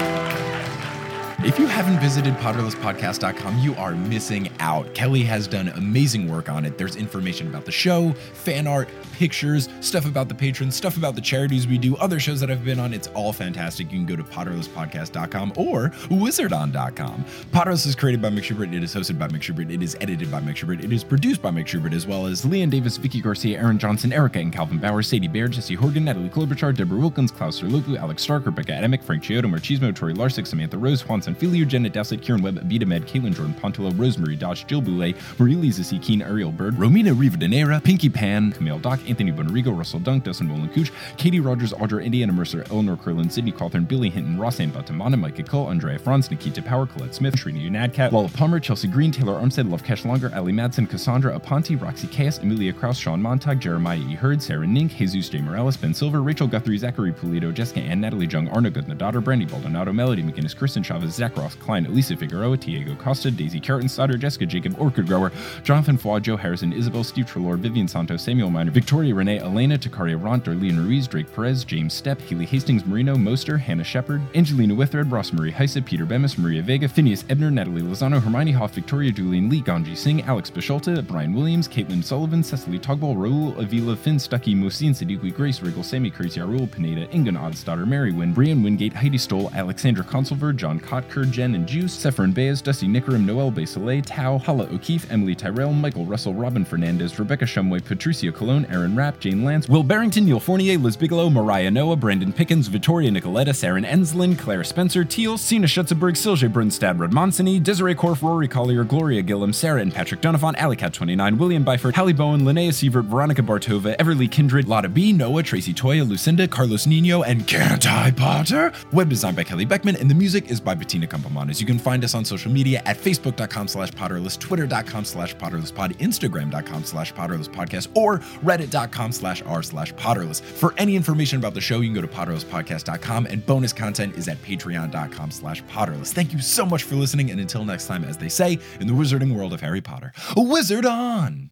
[1.42, 4.92] If you haven't visited potterlesspodcast.com, you are missing out.
[4.92, 6.76] Kelly has done amazing work on it.
[6.76, 11.20] There's information about the show, fan art, pictures, stuff about the patrons, stuff about the
[11.22, 12.92] charities we do, other shows that I've been on.
[12.92, 13.90] It's all fantastic.
[13.90, 17.24] You can go to potterlesspodcast.com or wizardon.com.
[17.52, 18.74] Potterless is created by Mike Schubert.
[18.74, 19.70] It is hosted by Mike Schubert.
[19.70, 20.84] It is edited by Mike Schubert.
[20.84, 24.12] It is produced by Mike Schubert, as well as Leon Davis, Vicky Garcia, Aaron Johnson,
[24.12, 28.22] Erica and Calvin Bauer, Sadie Baer, Jesse Horgan, Natalie Klobuchar, Deborah Wilkins, Klaus Serloku, Alex
[28.22, 32.58] Stark, Rebecca Adamick, Frank Chiodo, Marchismo, Tori Larsick, Samantha Rose, Juan Jenna Dowsett, Kieran Webb,
[32.58, 35.98] Abita Med, Caitlin Jordan, Pontillo, Rosemary Dodge, Jill Boulay, Marie Lisa C.
[35.98, 40.68] Keen, Ariel Bird, Romina Rivadeneira, Pinky Pan, Camille Doc, Anthony Bonarigo, Russell Dunk, Dustin Nolan
[40.70, 45.42] Cooch, Katie Rogers, Audra, Indiana Mercer, Eleanor Curlin, Sydney Cawthorn, Billy Hinton, Rossanne Batamana, Micah
[45.42, 49.70] Cole, Andrea Franz, Nikita Power, Colette Smith, Srini Unadcat, Lala Palmer, Chelsea Green, Taylor Armstead,
[49.70, 54.14] Love Cash Longer, Ali Madsen, Cassandra Aponte, Roxy Chaos, Emilia Kraus, Sean Montag, Jeremiah E.
[54.14, 55.40] Hurd, Sarah Nink, Jesus J.
[55.40, 59.44] Morales, Ben Silver, Rachel Guthrie, Zachary Pulido, Jessica Ann, Natalie Jung, Arna Goodna Daughter, Brandy
[59.44, 64.16] Baldonado, Melody McGinnis, Kristen Chavez, Zach Ross, Klein, Elisa Figueroa, Diego Costa, Daisy Carton, Sauter,
[64.16, 65.30] Jessica Jacob, Orchid Grower,
[65.62, 70.16] Jonathan Flaw, Joe Harrison, Isabel, Steve Trelaw, Vivian Santos, Samuel Miner, Victoria Renee, Elena, Takaria
[70.16, 75.12] Ront, Darlene Ruiz, Drake Perez, James Stepp, Healy Hastings, Marino, Moster, Hannah Shepard, Angelina Withred,
[75.12, 79.50] Ross Marie Heise, Peter Bemis, Maria Vega, Phineas Ebner, Natalie Lozano, Hermione Hoff, Victoria Julian
[79.50, 84.56] Lee, Ganji Singh, Alex Bisholta, Brian Williams, Caitlin Sullivan, Cecily Togball, Raul Avila, Finn Stuckey,
[84.56, 89.18] Musin Siddiqui, Grace Riggle, Sammy Crazy, Arul Pineda, Ingan Oddsdaughter, Mary Wynn, Brian Wingate, Heidi
[89.18, 94.38] Stoll, Alexandra Consulver, John Kotker, Jen and Juice, Sephron Baez, Dusty Nickerum, Noel Baselet, Tao,
[94.38, 99.44] Hala O'Keefe, Emily Tyrell, Michael Russell, Robin Fernandez, Rebecca Shumway, Patricia Cologne, Aaron Rapp, Jane
[99.44, 104.36] Lance, Will Barrington, Neil Fournier, Liz Bigelow, Mariah Noah, Brandon Pickens, Victoria Nicoletta, Saren Enslin,
[104.36, 109.80] Claire Spencer, Teal, Sina Schutzenberg, Silje Brunstad, Rodmansony, Desiree Korf, Rory Collier, Gloria Gillum, Sarah
[109.80, 114.88] and Patrick Donovan, Alicat29, William Byford, Hallie Bowen, Linnea Sievert, Veronica Bartova, Everly Kindred, Lotta
[114.88, 118.72] B, Noah, Tracy Toya, Lucinda, Carlos Nino, and Can't I Potter?
[118.92, 121.60] Web design by Kelly Beckman, and the music is by Bettina Campomanes.
[121.60, 126.84] You can find us on social media at facebook.com slash potterless, twitter.com slash potterlesspod, instagram.com
[126.84, 130.40] slash potterlesspodcast, or reddit.com slash r slash potterless.
[130.40, 134.28] For any information about the show, you can go to potterlesspodcast.com, and bonus content is
[134.28, 136.12] at patreon.com slash potterless.
[136.12, 138.92] Thank you so much for listening, and until next time, as they say in the
[138.92, 141.50] wizarding world of Harry Potter, a wizard on!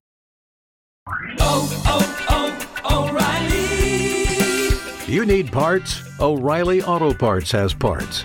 [1.39, 5.12] Oh, oh, oh, O'Reilly!
[5.12, 6.03] You need parts?
[6.20, 8.25] O'Reilly Auto Parts has parts.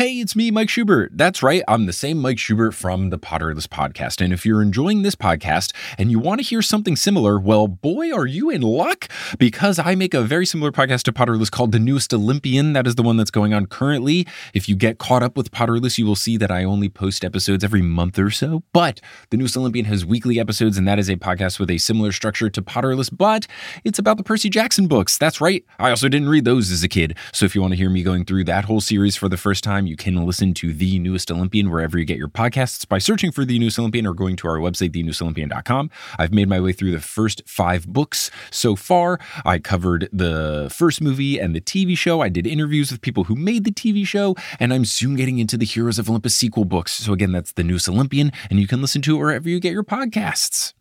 [0.00, 1.10] Hey, it's me, Mike Schubert.
[1.12, 4.24] That's right, I'm the same Mike Schubert from the Potterless podcast.
[4.24, 8.10] And if you're enjoying this podcast and you want to hear something similar, well, boy,
[8.10, 11.78] are you in luck because I make a very similar podcast to Potterless called The
[11.78, 12.72] Newest Olympian.
[12.72, 14.26] That is the one that's going on currently.
[14.54, 17.62] If you get caught up with Potterless, you will see that I only post episodes
[17.62, 18.62] every month or so.
[18.72, 22.12] But The Newest Olympian has weekly episodes, and that is a podcast with a similar
[22.12, 23.46] structure to Potterless, but
[23.84, 25.18] it's about the Percy Jackson books.
[25.18, 25.62] That's right.
[25.78, 27.18] I also didn't read those as a kid.
[27.34, 29.62] So if you want to hear me going through that whole series for the first
[29.62, 33.32] time, you can listen to The Newest Olympian wherever you get your podcasts by searching
[33.32, 35.90] for The Newest Olympian or going to our website, thenewestolympian.com.
[36.16, 39.18] I've made my way through the first five books so far.
[39.44, 42.20] I covered the first movie and the TV show.
[42.20, 45.58] I did interviews with people who made the TV show, and I'm soon getting into
[45.58, 46.92] the Heroes of Olympus sequel books.
[46.92, 49.72] So again, that's The Newest Olympian, and you can listen to it wherever you get
[49.72, 50.72] your podcasts.